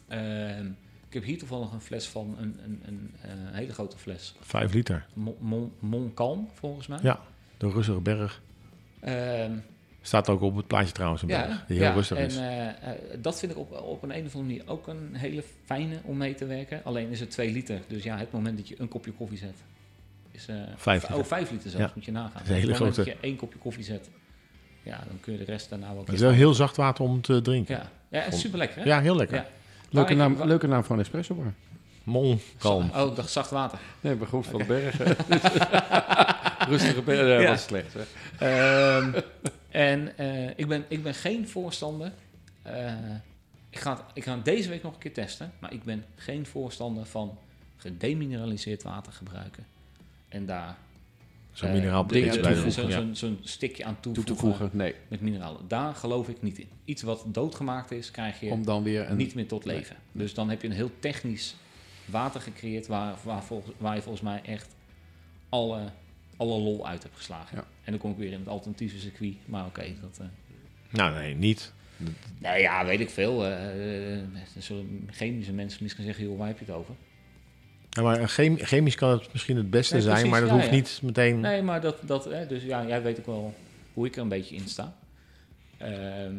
Ehm, 0.08 0.66
ik 1.08 1.14
heb 1.14 1.24
hier 1.24 1.38
toevallig 1.38 1.72
een 1.72 1.82
fles 1.82 2.08
van, 2.08 2.36
een, 2.40 2.60
een, 2.64 2.82
een, 2.86 3.12
eh, 3.22 3.30
hele 3.52 3.74
grote 3.74 3.98
fles. 3.98 4.36
Vijf 4.40 4.74
liter. 4.74 5.06
Mon, 5.40 6.50
volgens 6.54 6.88
mij. 6.88 7.00
Ja, 7.02 7.20
de 7.58 7.70
rustige 7.70 8.00
berg. 8.00 8.42
Ehm, 9.00 9.52
Staat 10.06 10.30
ook 10.30 10.42
op 10.42 10.56
het 10.56 10.68
plaatje 10.68 10.94
trouwens, 10.94 11.22
een 11.22 11.28
ja, 11.28 11.46
berg. 11.46 11.66
Die 11.68 11.78
heel 11.78 11.86
ja, 11.86 11.94
rustig 11.94 12.18
en, 12.18 12.26
is. 12.26 12.38
eh, 12.38 12.68
eh, 12.68 12.76
dat 13.22 13.40
vind 13.40 13.52
ik 13.52 13.58
op, 13.58 13.72
op 13.72 14.04
een, 14.04 14.16
een 14.18 14.26
of 14.26 14.36
andere 14.36 14.54
manier 14.56 14.72
ook 14.72 14.88
een 14.88 15.16
hele 15.16 15.44
fijne 15.66 16.00
om 16.04 16.18
mee 16.18 16.36
te 16.36 16.46
werken. 16.46 16.84
Alleen 16.84 17.10
is 17.10 17.20
het 17.20 17.32
2 17.32 17.52
liter. 17.52 17.82
Dus 17.88 18.04
ja, 18.04 18.18
het 18.18 18.32
moment 18.32 18.58
dat 18.58 18.68
je 18.68 18.76
een 18.78 18.88
kopje 18.88 19.12
koffie 19.12 19.38
zet, 19.38 19.64
is... 20.34 20.48
eh, 20.48 20.56
Vijf 20.76 21.02
liter. 21.02 21.18
Oh, 21.18 21.24
5 21.26 21.52
liter 21.52 21.70
zelfs, 21.70 21.86
Ja. 21.86 21.92
moet 21.96 22.06
je 22.06 22.12
nagaan. 22.12 22.32
Dat 22.34 22.42
is 22.42 22.48
een 22.50 22.54
hele 22.56 22.66
Op 22.68 22.72
het 22.72 22.80
moment 22.80 22.96
grote. 22.96 23.10
dat 23.12 23.20
je 23.22 23.28
één 23.28 23.38
kopje 23.38 23.60
koffie 23.60 23.84
zet, 23.84 24.10
ja, 24.84 25.04
dan 25.08 25.20
kun 25.20 25.34
je 25.34 25.40
de 25.40 25.46
rest 25.46 25.70
daarna 25.70 25.94
wel... 25.94 26.04
Het 26.04 26.14
is 26.14 26.20
wel 26.20 26.32
heel 26.32 26.54
zacht 26.54 26.76
water 26.76 27.04
om 27.04 27.22
te 27.22 27.42
drinken. 27.42 27.76
Ja, 28.10 28.24
ja 28.24 28.32
super 28.32 28.58
lekker 28.58 28.78
hè? 28.78 28.84
Ja, 28.84 29.02
heel 29.02 29.16
lekker. 29.16 29.38
Ja. 29.38 29.48
Leuke 29.90 30.14
naam, 30.14 30.44
leuke 30.44 30.68
naam 30.68 30.84
voor 30.84 30.96
een 30.96 31.02
espresso 31.02 31.36
bar. 31.36 31.54
Mon, 32.04 32.40
kalm. 32.58 32.90
Oh, 32.96 33.10
ik 33.10 33.16
dacht 33.16 33.30
zacht 33.32 33.50
water. 33.50 33.80
Nee, 34.02 34.16
maar 34.16 34.28
goed 34.28 34.48
van 34.48 34.60
de 34.60 34.66
bergen. 34.66 35.06
Rustige 36.70 37.02
bergen, 37.02 37.42
Ja. 37.42 37.50
was 37.50 37.64
slecht. 37.64 37.94
Hè? 37.94 38.02
Ehm, 38.98 39.22
en 39.70 40.18
eh, 40.18 40.50
ik, 40.56 40.68
ben, 40.68 40.86
ik 40.88 41.04
ben 41.04 41.14
geen 41.14 41.48
voorstander. 41.48 42.12
eh, 42.62 42.92
ik, 43.70 43.80
ga 43.80 43.92
het, 43.92 44.02
ik 44.14 44.24
ga 44.24 44.36
het 44.36 44.46
deze 44.46 44.70
week 44.70 44.84
nog 44.84 44.94
een 44.94 45.00
keer 45.00 45.14
testen. 45.14 45.52
Maar 45.60 45.74
ik 45.74 45.84
ben 45.84 46.06
geen 46.16 46.46
voorstander 46.46 47.06
van 47.06 47.38
gedemineraliseerd 47.78 48.84
water 48.84 49.14
gebruiken. 49.14 49.66
En 50.34 50.46
daar 50.46 50.78
Zo'n 51.52 51.68
eh, 51.68 51.74
mineraal 51.74 52.08
dingen 52.08 52.42
bij 52.42 52.54
toevoegen, 52.54 52.64
doen. 52.64 52.72
Zo'n 52.72 52.90
Ja. 52.90 52.96
zo'n- 52.98 53.16
zo'n 53.16 53.38
stikje 53.44 53.86
aan 53.86 53.98
Toe 54.00 54.14
toevoegen, 54.14 54.36
te 54.52 54.58
voegen, 54.58 54.78
nee. 54.78 54.96
met 55.08 55.22
mineralen. 55.22 55.68
Daar 55.68 55.96
geloof 55.96 56.30
ik 56.30 56.42
niet 56.42 56.60
in. 56.60 56.68
Iets 56.86 57.02
wat 57.02 57.24
doodgemaakt 57.28 57.92
is, 57.92 58.12
krijg 58.12 58.40
je 58.40 58.50
Om 58.50 58.66
dan 58.66 58.84
weer 58.84 59.10
een... 59.10 59.18
niet 59.18 59.36
meer 59.36 59.48
tot 59.48 59.66
leven. 59.66 59.96
Dus 60.12 60.34
dan 60.34 60.50
heb 60.50 60.62
je 60.62 60.68
een 60.68 60.74
heel 60.74 60.92
technisch 61.00 61.56
water 62.06 62.42
gecreëerd 62.42 62.88
waar, 62.88 63.16
waar, 63.24 63.44
volgens, 63.44 63.74
waar 63.78 63.96
je 63.96 64.02
volgens 64.02 64.24
mij 64.24 64.42
echt 64.46 64.76
alle, 65.50 65.82
alle 66.38 66.60
lol 66.60 66.88
uit 66.88 67.04
hebt 67.04 67.16
geslagen. 67.16 67.58
Ja. 67.58 67.64
En 67.84 67.92
dan 67.92 68.00
kom 68.00 68.12
ik 68.12 68.18
weer 68.18 68.32
in 68.32 68.40
het 68.40 68.48
alternatieve 68.48 69.00
circuit. 69.00 69.36
Maar 69.46 69.66
oké, 69.66 69.86
dat... 70.02 70.18
eh, 70.20 70.26
Nou, 70.90 71.14
nee, 71.14 71.36
niet. 71.36 71.72
nou 72.40 72.60
ja, 72.60 72.86
weet 72.86 73.00
ik 73.00 73.10
veel. 73.10 73.46
er 73.46 74.26
zullen 74.60 75.08
chemische 75.12 75.54
mensen 75.54 75.84
misschien 75.84 76.06
zeggen, 76.06 76.24
joh, 76.24 76.38
waar 76.38 76.48
heb 76.48 76.60
je 76.60 76.66
het 76.66 76.74
over? 76.74 76.96
Ja, 77.94 78.02
maar 78.02 78.28
chem- 78.30 78.58
chemisch 78.58 78.96
kan 78.96 79.10
het 79.10 79.34
misschien 79.34 79.58
het 79.58 79.70
beste 79.70 79.94
Nee, 79.94 80.02
zijn, 80.04 80.14
precies, 80.16 80.32
maar 80.32 80.40
dat 80.42 80.50
ja, 80.50 80.56
hoeft 80.56 80.68
ja. 80.68 80.74
niet 80.74 81.00
meteen... 81.04 81.40
Nee, 81.40 81.62
maar 81.62 81.82
dat, 81.82 81.98
dat 82.06 82.26
hè, 82.26 82.48
dus 82.48 82.64
ja, 82.64 82.86
jij 82.88 83.02
weet 83.02 83.20
ook 83.20 83.26
wel 83.26 83.54
hoe 83.94 84.06
ik 84.06 84.16
er 84.16 84.22
een 84.22 84.28
beetje 84.30 84.56
in 84.56 84.68
sta. 84.68 84.96
Ehm, 85.78 86.36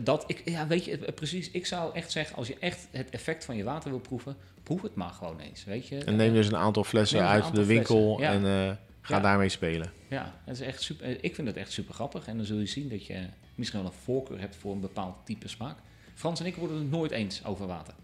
dat 0.00 0.24
ik, 0.26 0.42
ja, 0.44 0.66
weet 0.66 0.84
je, 0.84 0.98
precies, 0.98 1.50
ik 1.50 1.66
zou 1.66 1.94
echt 1.94 2.12
zeggen, 2.12 2.36
als 2.36 2.48
je 2.48 2.56
echt 2.60 2.88
het 2.90 3.10
effect 3.10 3.44
van 3.44 3.56
je 3.56 3.64
water 3.64 3.90
wil 3.90 3.98
proeven, 4.00 4.36
proef 4.62 4.82
het 4.82 4.94
maar 4.94 5.10
gewoon 5.10 5.40
eens, 5.40 5.64
weet 5.64 5.88
je. 5.88 5.98
En 5.98 6.16
neem 6.16 6.32
dus 6.32 6.46
een 6.46 6.56
aantal 6.56 6.84
flessen 6.84 7.18
een 7.18 7.26
uit 7.26 7.42
aantal 7.44 7.60
de 7.60 7.66
winkel 7.66 8.16
flessen, 8.16 8.40
ja. 8.42 8.48
en 8.62 8.68
eh, 8.70 8.76
ga 9.00 9.16
Ja. 9.16 9.22
daarmee 9.22 9.48
spelen. 9.48 9.92
Ja, 10.08 10.34
dat 10.46 10.54
is 10.54 10.60
echt 10.60 10.82
super, 10.82 11.06
eh, 11.06 11.16
ik 11.20 11.34
vind 11.34 11.46
het 11.46 11.56
echt 11.56 11.72
super 11.72 11.94
grappig. 11.94 12.26
En 12.26 12.36
dan 12.36 12.46
zul 12.46 12.58
je 12.58 12.66
zien 12.66 12.88
dat 12.88 13.06
je 13.06 13.26
misschien 13.54 13.80
wel 13.82 13.88
een 13.90 13.96
voorkeur 14.04 14.40
hebt 14.40 14.56
voor 14.56 14.72
een 14.72 14.80
bepaald 14.80 15.16
type 15.24 15.48
smaak. 15.48 15.76
Frans 16.14 16.40
en 16.40 16.46
ik 16.46 16.56
worden 16.56 16.76
het 16.78 16.90
nooit 16.90 17.10
eens 17.10 17.44
over 17.44 17.66
water. 17.66 17.94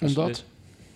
Omdat? 0.00 0.26
dus 0.26 0.44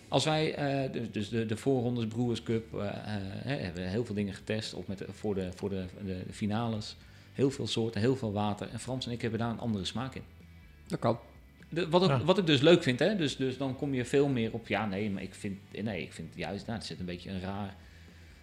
als 0.08 0.24
wij, 0.24 0.54
eh, 0.54 1.02
dus, 1.12 1.28
de, 1.28 1.46
de 1.46 1.56
voorrondes, 1.56 2.06
Brewers 2.06 2.42
Cup, 2.42 2.72
hè, 2.72 3.54
hebben 3.54 3.82
we 3.82 3.88
heel 3.88 4.04
veel 4.04 4.14
dingen 4.14 4.34
getest 4.34 4.74
op 4.74 4.88
met 4.88 4.98
de, 4.98 5.06
voor, 5.10 5.34
de, 5.34 5.48
voor 5.54 5.68
de, 5.68 5.86
de 6.04 6.22
finales. 6.30 6.96
Heel 7.32 7.50
veel 7.50 7.66
soorten, 7.66 8.00
heel 8.00 8.16
veel 8.16 8.32
water. 8.32 8.68
En 8.72 8.80
Frans 8.80 9.06
en 9.06 9.12
ik 9.12 9.22
hebben 9.22 9.38
daar 9.38 9.50
een 9.50 9.58
andere 9.58 9.84
smaak 9.84 10.14
in. 10.14 10.22
Dat 10.86 10.98
kan. 10.98 11.18
De, 11.68 11.88
wat, 11.88 12.02
ik, 12.02 12.08
Ja. 12.08 12.24
wat 12.24 12.38
ik 12.38 12.46
dus 12.46 12.60
leuk 12.60 12.82
vind, 12.82 12.98
hè? 12.98 13.16
Dus, 13.16 13.36
dus 13.36 13.56
dan 13.56 13.76
kom 13.76 13.94
je 13.94 14.04
veel 14.04 14.28
meer 14.28 14.52
op, 14.52 14.68
ja, 14.68 14.86
nee, 14.86 15.10
maar 15.10 15.22
ik 15.22 15.34
vind, 15.34 15.58
nee, 15.82 16.02
ik 16.02 16.12
vind 16.12 16.34
juist, 16.34 16.66
nou, 16.66 16.78
er 16.78 16.84
zit 16.84 16.98
een 16.98 17.04
beetje 17.04 17.30
een 17.30 17.40
raar... 17.40 17.74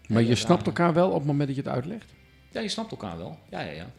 Maar 0.07 0.23
je 0.23 0.35
snapt 0.35 0.65
elkaar 0.65 0.93
wel 0.93 1.07
op 1.09 1.17
het 1.17 1.25
moment 1.25 1.47
dat 1.47 1.55
je 1.55 1.61
het 1.63 1.71
uitlegt. 1.71 2.13
Ja, 2.51 2.61
je 2.61 2.67
snapt 2.67 2.91
elkaar 2.91 3.17
wel. 3.17 3.39
Ja, 3.49 3.61
ja, 3.61 3.71
ja. 3.71 3.91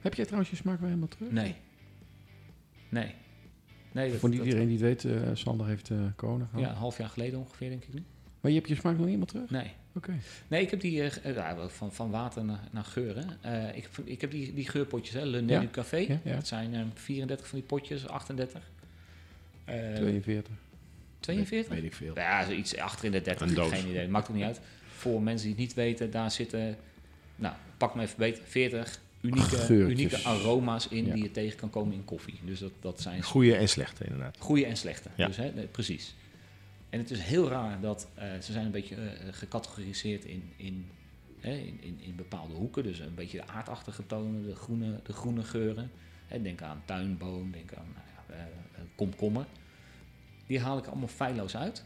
Heb 0.00 0.14
jij 0.14 0.24
trouwens 0.24 0.50
je 0.50 0.56
smaak 0.56 0.78
weer 0.78 0.88
helemaal 0.88 1.08
terug? 1.08 1.30
Nee. 1.30 1.54
Nee. 2.88 3.14
Nee, 3.92 4.10
dat, 4.10 4.18
Voor 4.20 4.30
dat- 4.30 4.44
iedereen 4.44 4.66
die 4.68 4.84
het 4.84 5.02
weet, 5.02 5.04
eh, 5.22 5.28
Sander 5.32 5.66
heeft 5.66 5.90
eh 5.90 5.96
corona 6.16 6.44
gehad. 6.44 6.60
ja, 6.64 6.68
een 6.70 6.76
half 6.76 6.98
jaar 6.98 7.08
geleden 7.08 7.38
ongeveer, 7.38 7.68
denk 7.68 7.84
ik 7.84 7.94
nu. 7.94 8.02
Maar 8.40 8.50
je 8.50 8.56
hebt 8.56 8.68
je 8.68 8.74
smaak 8.74 8.96
nog 8.96 9.06
niet 9.06 9.14
helemaal 9.18 9.26
terug? 9.26 9.50
Nee. 9.50 9.72
Oké. 9.94 10.12
Nee, 10.48 10.62
ik 10.62 10.70
heb 10.70 10.80
die 10.80 10.92
ja, 11.24 11.68
van, 11.68 11.92
van 11.92 12.10
water 12.10 12.44
naar, 12.44 12.60
naar 12.70 12.84
geuren. 12.84 13.24
Eh, 13.40 13.76
ik, 13.76 13.88
heb- 13.96 14.06
ik 14.06 14.20
heb 14.20 14.30
die, 14.30 14.54
die 14.54 14.68
geurpotjes, 14.68 15.14
hè, 15.14 15.24
Le 15.24 15.36
Ja. 15.38 15.42
Nenu 15.44 15.68
Café. 15.70 15.96
Ja, 15.96 16.18
ja. 16.24 16.34
Dat 16.34 16.46
zijn 16.46 16.74
eh, 16.74 16.80
34 16.94 17.46
van 17.48 17.58
die 17.58 17.68
potjes, 17.68 18.08
38. 18.08 18.70
Eh, 19.64 19.74
42. 19.94 20.54
42? 21.20 21.74
Weet 21.74 21.84
ik 21.84 21.94
veel. 21.94 22.14
Ja, 22.14 22.44
zoiets 22.44 22.76
achter 22.76 23.04
in 23.04 23.10
de 23.12 23.20
30, 23.20 23.42
Een 23.46 23.50
ik 23.52 23.56
heb 23.56 23.64
doos. 23.70 23.78
geen 23.80 23.88
idee. 23.90 24.08
Maakt 24.08 24.28
ook 24.28 24.34
niet 24.36 24.44
uit. 24.44 24.60
Voor 24.96 25.22
mensen 25.22 25.46
die 25.46 25.56
het 25.56 25.64
niet 25.66 25.74
weten, 25.74 26.10
daar 26.10 26.30
zitten, 26.30 26.76
nou, 27.36 27.54
pak 27.76 27.94
me 27.94 28.02
even 28.02 28.18
beter, 28.18 28.42
40 28.46 29.00
unieke, 29.20 29.56
Geurtjes. 29.56 29.98
unieke 29.98 30.24
aroma's 30.24 30.88
in 30.88 31.06
Ja. 31.06 31.12
die 31.14 31.22
je 31.22 31.30
tegen 31.30 31.58
kan 31.58 31.70
komen 31.70 31.94
in 31.94 32.04
koffie. 32.04 32.38
Dus 32.44 32.58
dat, 32.58 32.72
dat 32.80 33.00
zijn 33.00 33.22
Goeie 33.22 33.54
en 33.56 33.68
slechte, 33.68 34.04
inderdaad. 34.04 34.36
goede 34.38 34.66
en 34.66 34.76
slechte. 34.76 35.08
Ja. 35.16 35.26
Dus, 35.26 35.36
hè, 35.36 35.50
precies. 35.50 36.14
En 36.90 36.98
het 36.98 37.10
is 37.10 37.20
heel 37.20 37.48
raar 37.48 37.80
dat 37.80 38.08
eh, 38.14 38.28
ze 38.42 38.52
zijn 38.52 38.64
een 38.64 38.70
beetje 38.70 38.94
eh, 38.94 39.28
gecategoriseerd 39.30 40.24
in, 40.24 40.42
in, 40.56 40.86
hè, 41.40 41.52
in, 41.54 41.78
in, 41.82 41.98
in 42.00 42.14
bepaalde 42.16 42.54
hoeken. 42.54 42.82
Dus 42.82 42.98
een 42.98 43.14
beetje 43.14 43.38
de 43.38 43.46
aardachtige 43.46 44.06
tonen, 44.06 44.42
de 44.46 44.54
groene, 44.54 45.00
de 45.02 45.12
groene 45.12 45.42
geuren. 45.42 45.90
Hè, 46.26 46.42
denk 46.42 46.62
aan 46.62 46.82
tuinboom, 46.84 47.50
denk 47.52 47.74
aan 47.74 47.86
nou 47.94 48.06
ja, 48.28 48.34
eh, 48.36 48.80
komkommer. 48.94 49.46
Die 50.46 50.60
haal 50.60 50.78
ik 50.78 50.86
allemaal 50.86 51.08
feilloos 51.08 51.56
uit. 51.56 51.84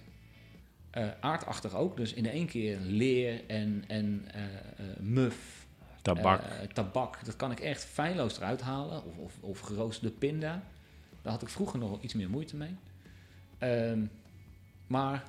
Aardachtig 1.21 1.75
ook, 1.75 1.97
dus 1.97 2.13
in 2.13 2.27
één 2.27 2.47
keer 2.47 2.79
leer 2.81 3.41
en, 3.47 3.85
en 3.87 4.25
muf, 5.01 5.64
Tabak. 6.05 6.41
eh, 6.41 6.69
tabak, 6.73 7.25
dat 7.25 7.37
kan 7.37 7.51
ik 7.51 7.61
echt 7.61 7.85
feilloos 7.85 8.37
eruit 8.37 8.61
halen. 8.61 9.05
Of, 9.05 9.17
of, 9.17 9.33
of 9.41 9.61
geroosterde 9.61 10.15
pinda. 10.15 10.63
Daar 11.23 11.33
had 11.33 11.43
ik 11.43 11.49
vroeger 11.49 11.79
nog 11.79 12.03
iets 12.03 12.15
meer 12.15 12.31
moeite 12.31 12.57
mee. 12.57 12.77
Ehm, 13.59 14.01
maar 14.87 15.25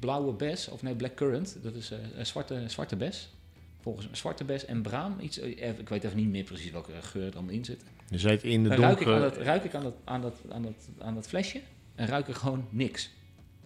blauwe 0.00 0.32
bes, 0.32 0.68
of 0.68 0.82
nee, 0.82 0.94
blackcurrant, 0.94 1.56
dat 1.62 1.74
is 1.74 1.90
eh, 1.90 1.98
een 2.16 2.26
zwarte, 2.26 2.64
zwarte 2.66 2.96
bes. 2.96 3.32
Volgens 3.80 4.06
mij 4.06 4.16
zwarte 4.16 4.44
bes 4.44 4.64
en 4.64 4.82
braam, 4.82 5.16
iets, 5.20 5.38
eh, 5.38 5.78
ik 5.78 5.88
weet 5.88 6.04
even 6.04 6.16
niet 6.16 6.28
meer 6.28 6.44
precies 6.44 6.70
welke 6.70 6.92
geur 7.00 7.26
er 7.26 7.34
allemaal 7.34 7.54
in 7.54 7.64
zit. 7.64 7.82
Je 8.08 8.18
zit 8.18 8.42
in 8.42 8.62
de 8.62 8.68
Dan 8.68 8.78
ruik 8.78 9.00
ik, 9.00 9.06
aan 9.06 9.20
dat, 9.20 9.36
ruik 9.36 9.64
ik 9.64 9.74
aan, 9.74 9.82
dat, 9.82 9.94
aan, 10.04 10.20
dat, 10.20 10.34
aan, 10.50 10.62
dat, 10.62 10.88
aan 10.98 11.14
dat 11.14 11.28
flesje 11.28 11.60
en 11.94 12.06
ruik 12.06 12.28
ik 12.28 12.34
gewoon 12.34 12.64
niks. 12.70 13.10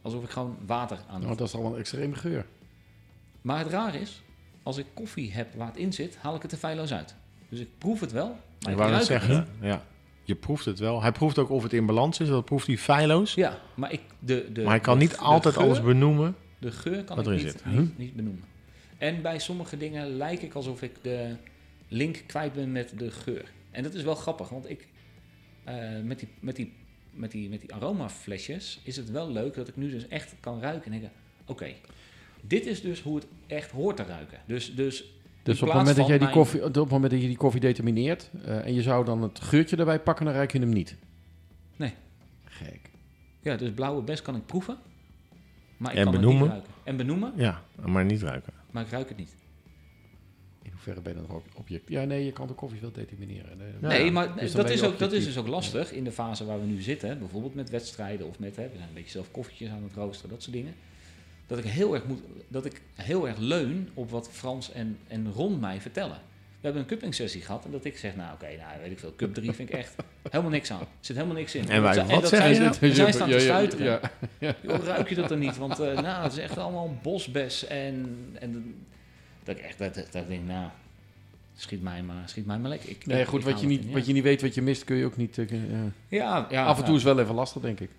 Alsof 0.03 0.25
ik 0.25 0.31
gewoon 0.31 0.59
water 0.67 0.99
aan 1.09 1.19
Nou, 1.19 1.29
het... 1.29 1.39
dat 1.39 1.49
is 1.49 1.55
al 1.55 1.73
een 1.73 1.79
extreme 1.79 2.15
geur. 2.15 2.47
Maar 3.41 3.59
het 3.59 3.69
raar 3.69 3.95
is, 3.95 4.23
als 4.63 4.77
ik 4.77 4.87
koffie 4.95 5.33
heb 5.33 5.55
waar 5.55 5.67
het 5.67 5.77
in 5.77 5.93
zit, 5.93 6.17
haal 6.17 6.35
ik 6.35 6.43
het 6.43 6.53
er 6.53 6.59
feilloos 6.59 6.93
uit. 6.93 7.15
Dus 7.49 7.61
ik 7.61 7.69
proef 7.79 8.01
het 8.01 8.13
wel, 8.13 8.37
maar 8.61 8.73
Ik 8.73 8.79
wou 8.79 8.93
het 8.93 9.05
zeggen, 9.05 9.49
ja. 9.61 9.85
Je 10.25 10.35
proeft 10.35 10.65
het 10.65 10.79
wel. 10.79 11.03
Hij 11.03 11.13
proeft 11.13 11.39
ook 11.39 11.51
of 11.51 11.63
het 11.63 11.73
in 11.73 11.87
balans 11.87 12.21
is, 12.21 12.29
dat 12.29 12.45
proeft 12.45 12.67
hij 12.67 12.79
feilloos. 12.79 13.35
Ja, 13.35 13.59
maar 13.75 13.93
ik... 13.93 14.01
De, 14.19 14.49
de, 14.53 14.61
maar 14.63 14.71
hij 14.71 14.81
kan 14.81 14.99
niet 14.99 15.11
de 15.11 15.17
altijd 15.17 15.55
geur- 15.55 15.65
alles 15.65 15.83
benoemen. 15.83 16.37
De 16.59 16.71
geur 16.71 17.05
kan 17.05 17.17
wat 17.17 17.27
ik 17.27 17.33
erin 17.33 17.45
niet, 17.45 17.53
zit. 17.53 17.67
niet, 17.67 17.99
niet 17.99 18.15
benoemen. 18.15 18.45
En 18.99 19.23
bij 19.23 19.39
sommige 19.39 19.77
dingen 19.77 20.17
lijkt 20.17 20.43
ik 20.43 20.55
alsof 20.55 20.83
ik 20.83 20.93
de 21.03 21.37
link 21.89 22.23
kwijt 22.27 22.53
ben 22.53 22.73
met 22.73 22.93
de 22.99 23.11
geur. 23.11 23.51
En 23.71 23.83
dat 23.83 23.95
is 23.95 24.03
wel 24.03 24.15
grappig, 24.15 24.49
want 24.49 24.71
ik 24.71 24.89
eh, 25.65 25.75
met, 26.05 26.19
die, 26.19 26.29
met, 26.41 26.57
die, 26.57 26.73
met, 27.11 27.31
die, 27.31 27.49
met 27.49 27.61
die 27.61 27.75
aromaflesjes 27.75 28.81
is 28.83 28.97
het 28.97 29.11
wel 29.11 29.31
leuk 29.33 29.55
dat 29.55 29.69
ik 29.69 29.77
nu 29.77 29.91
dus 29.91 30.09
echt 30.09 30.35
kan 30.41 30.61
ruiken 30.61 30.85
en 30.85 31.01
denken: 31.01 31.11
oké, 31.47 31.73
dit 32.47 32.67
is 32.67 32.81
dus 32.81 33.01
hoe 33.01 33.15
het 33.17 33.27
echt 33.47 33.71
hoort 33.71 33.97
te 33.97 34.03
ruiken. 34.05 34.39
Dus, 34.47 34.75
dus, 34.75 35.05
Dus 35.43 35.63
op 35.63 35.69
het, 35.69 35.77
moment 35.77 35.87
dat 35.87 35.97
van 35.97 36.07
jij 36.07 36.19
die 36.19 36.27
mijn- 36.27 36.39
koffie, 36.39 36.65
op 36.65 36.75
het 36.75 36.91
moment 36.91 37.11
dat 37.13 37.21
je 37.21 37.27
die 37.27 37.37
koffie 37.37 37.61
determineert 37.61 38.31
eh, 38.45 38.67
en 38.67 38.75
je 38.75 38.83
zou 38.83 39.05
dan 39.05 39.23
het 39.23 39.41
geurtje 39.41 39.77
erbij 39.77 40.01
pakken, 40.01 40.25
dan 40.25 40.35
ruik 40.35 40.53
je 40.53 40.59
hem 40.59 40.73
niet. 40.73 40.97
Nee. 41.77 41.95
Gek. 42.45 42.91
Ja, 43.43 43.57
dus 43.57 43.71
blauwe 43.73 44.03
bes 44.03 44.23
kan 44.23 44.37
ik 44.37 44.47
proeven, 44.47 44.77
maar 45.77 45.93
ik 45.93 45.99
En 45.99 46.05
kan 46.05 46.13
het 46.13 46.21
benoemen. 46.23 46.43
niet 46.49 46.53
ruiken. 46.53 46.73
En 46.85 46.97
benoemen, 46.97 47.33
Ja, 47.37 47.63
maar 47.87 48.05
niet 48.05 48.23
ruiken. 48.23 48.53
maar 48.71 48.83
ik 48.85 48.91
ruik 48.91 49.09
het 49.09 49.19
niet. 49.19 49.35
In 50.63 50.71
hoeverre 50.71 51.01
ben 51.01 51.13
je 51.15 51.19
dan 51.21 51.29
nog 51.31 51.43
object? 51.55 51.89
Ja, 51.89 52.05
nee, 52.05 52.25
je 52.25 52.33
kan 52.33 52.47
de 52.47 52.53
koffie 52.55 52.81
wel 52.81 52.93
determineren. 52.93 53.59
Nee, 53.59 53.73
Ja, 53.81 53.89
nee, 53.89 54.11
maar 54.11 54.37
dus 54.39 54.53
dat, 54.53 54.71
is 54.71 54.83
ook, 54.83 54.99
dat 54.99 55.13
is 55.13 55.25
dus 55.25 55.39
ook 55.39 55.47
lastig 55.47 55.93
in 55.93 56.05
de 56.05 56.13
fase 56.13 56.45
waar 56.45 56.61
we 56.61 56.67
nu 56.67 56.81
zitten. 56.81 57.19
Bijvoorbeeld 57.19 57.55
met 57.55 57.71
wedstrijden 57.71 58.27
of 58.27 58.39
met, 58.39 58.57
hè, 58.57 58.63
we 58.63 58.77
zijn 58.77 58.89
een 58.89 58.95
beetje 58.95 59.11
zelf 59.11 59.31
koffietjes 59.31 59.69
aan 59.71 59.83
het 59.83 59.93
roosteren, 59.95 60.31
dat 60.31 60.43
soort 60.43 60.55
dingen. 60.57 60.75
Dat 61.47 61.59
ik 61.59 61.65
heel 61.65 61.95
erg, 61.95 62.05
moet, 62.07 62.21
dat 62.49 62.65
ik 62.65 62.81
heel 62.95 63.29
erg 63.29 63.39
leun 63.39 63.89
op 63.95 64.11
wat 64.11 64.29
Frans 64.33 64.73
en, 64.73 64.99
en 65.09 65.33
Ron 65.33 65.61
mij 65.61 65.81
vertellen. 65.81 66.17
We 66.61 66.69
hebben 66.69 66.83
een 66.83 66.89
cupping 66.89 67.15
sessie 67.15 67.41
gehad 67.41 67.65
en 67.65 67.71
dat 67.71 67.85
ik 67.85 67.99
zeg, 67.99 68.17
nou 68.17 68.33
oké, 68.33 68.47
nou 68.47 68.81
weet 68.83 68.91
ik 68.91 68.99
veel, 68.99 69.13
cup 69.17 69.35
3 69.35 69.53
vind 69.53 69.69
ik 69.69 69.75
echt 69.75 69.95
helemaal 70.31 70.51
niks 70.51 70.71
aan. 70.73 70.81
Er 70.81 70.87
zit 71.01 71.17
helemaal 71.17 71.37
niks 71.37 71.55
in. 71.55 71.69
En 71.69 71.83
wij, 71.83 71.97
wat 71.97 72.09
dat 72.21 72.29
zeg 72.29 72.41
zij, 72.41 72.49
je 72.49 72.55
zij, 72.73 72.89
nou? 72.89 72.95
zij 72.95 73.13
staan 73.13 73.29
te 73.29 73.35
Ja, 73.35 73.41
ja, 73.41 73.45
stuiteren. 73.45 74.01
ja. 74.39 74.55
Ruik 74.85 75.09
je 75.09 75.15
dat 75.15 75.31
er 75.31 75.37
niet? 75.37 75.57
Want 75.57 75.79
eh, 75.81 76.01
nou, 76.01 76.23
het 76.23 76.33
is 76.33 76.39
echt 76.39 76.59
allemaal 76.59 76.97
bosbes 77.03 77.67
en, 77.67 78.17
en 78.39 78.75
dat 79.45 79.57
ik 79.57 79.63
echt 79.63 79.79
dat, 79.79 79.95
dat, 79.95 80.29
denk, 80.29 80.47
nou, 80.47 80.69
schiet 81.57 81.83
mij 81.83 82.03
maar, 82.03 82.23
schiet 82.29 82.47
mij 82.47 82.59
maar 82.59 82.71
lekker. 82.71 82.89
Ik, 82.91 83.07
Nee, 83.07 83.27
goed, 83.27 83.41
ik 83.41 83.47
wat 83.47 83.61
je, 83.61 83.67
niet, 83.67 83.85
in, 83.85 83.93
wat 83.93 84.07
je 84.07 84.13
niet 84.13 84.23
weet 84.23 84.43
wat 84.43 84.55
je 84.55 84.63
mist, 84.63 84.85
kun 84.85 84.97
je 84.97 85.05
ook 85.05 85.17
niet... 85.17 85.39
eh, 85.39 85.47
ja. 85.51 85.59
Ja, 86.09 86.47
ja 86.51 86.65
Af 86.65 86.79
en 86.79 86.85
toe 86.85 86.97
is 86.97 87.03
wel 87.03 87.19
even 87.21 87.35
lastig, 87.35 87.63
denk 87.63 87.81
ik. 87.81 87.91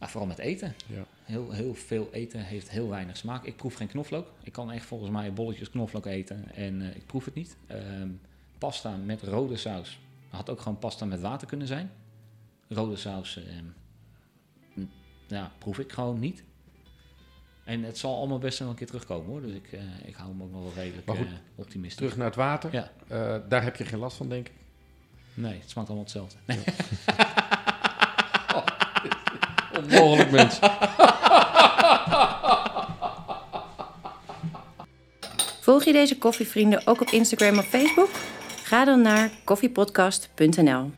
Ah, 0.00 0.08
vooral 0.08 0.28
met 0.28 0.38
eten. 0.38 0.74
Ja. 0.86 1.04
Heel, 1.24 1.50
heel 1.50 1.74
veel 1.74 2.08
eten 2.12 2.40
heeft 2.44 2.70
heel 2.70 2.88
weinig 2.88 3.16
smaak. 3.16 3.44
Ik 3.44 3.56
proef 3.56 3.74
geen 3.74 3.88
knoflook. 3.88 4.32
Ik 4.42 4.52
kan 4.52 4.70
echt 4.70 4.84
volgens 4.86 5.10
mij 5.10 5.32
bolletjes 5.32 5.70
knoflook 5.70 6.06
eten 6.06 6.54
en 6.54 6.82
eh, 6.82 6.96
ik 6.96 7.06
proef 7.06 7.24
het 7.24 7.34
niet. 7.34 7.56
Ehm, 7.66 8.08
pasta 8.58 8.96
met 8.96 9.22
rode 9.22 9.56
saus. 9.56 9.98
Had 10.28 10.50
ook 10.50 10.60
gewoon 10.60 10.78
pasta 10.78 11.04
met 11.04 11.20
water 11.20 11.46
kunnen 11.46 11.66
zijn. 11.66 11.90
Rode 12.68 12.96
saus, 12.96 13.40
n- 14.78 14.90
ja, 15.26 15.52
proef 15.58 15.78
ik 15.78 15.92
gewoon 15.92 16.18
niet. 16.18 16.42
En 17.64 17.82
het 17.82 17.98
zal 17.98 18.16
allemaal 18.16 18.38
best 18.38 18.58
wel 18.58 18.68
een 18.68 18.74
keer 18.74 18.86
terugkomen 18.86 19.26
hoor. 19.30 19.40
Dus 19.42 19.52
ik, 19.54 19.72
eh, 19.72 19.80
ik 20.04 20.14
hou 20.14 20.30
hem 20.30 20.42
ook 20.42 20.50
nog 20.50 20.62
wel 20.62 20.72
redelijk 20.74 21.06
Maar 21.06 21.16
goed, 21.16 21.26
eh, 21.26 21.32
optimistisch. 21.54 21.96
Terug 21.98 22.16
naar 22.16 22.26
het 22.26 22.34
water. 22.36 22.72
Ja. 22.72 22.90
Daar 23.48 23.62
heb 23.62 23.76
je 23.76 23.84
geen 23.84 23.98
last 23.98 24.16
van, 24.16 24.28
denk 24.28 24.48
ik. 24.48 24.54
Nee, 25.34 25.58
het 25.60 25.70
smaakt 25.70 25.88
allemaal 25.88 26.04
hetzelfde. 26.04 26.36
Nee. 26.46 26.58
Onmogelijk, 29.84 30.30
mensen. 30.30 30.70
Volg 35.60 35.84
je 35.84 35.92
deze 35.92 36.18
koffievrienden 36.18 36.86
ook 36.86 37.00
op 37.00 37.08
Instagram 37.08 37.58
of 37.58 37.66
Facebook? 37.66 38.08
Ga 38.62 38.84
dan 38.84 39.02
naar 39.02 39.30
koffiepodcast.nl. 39.44 40.90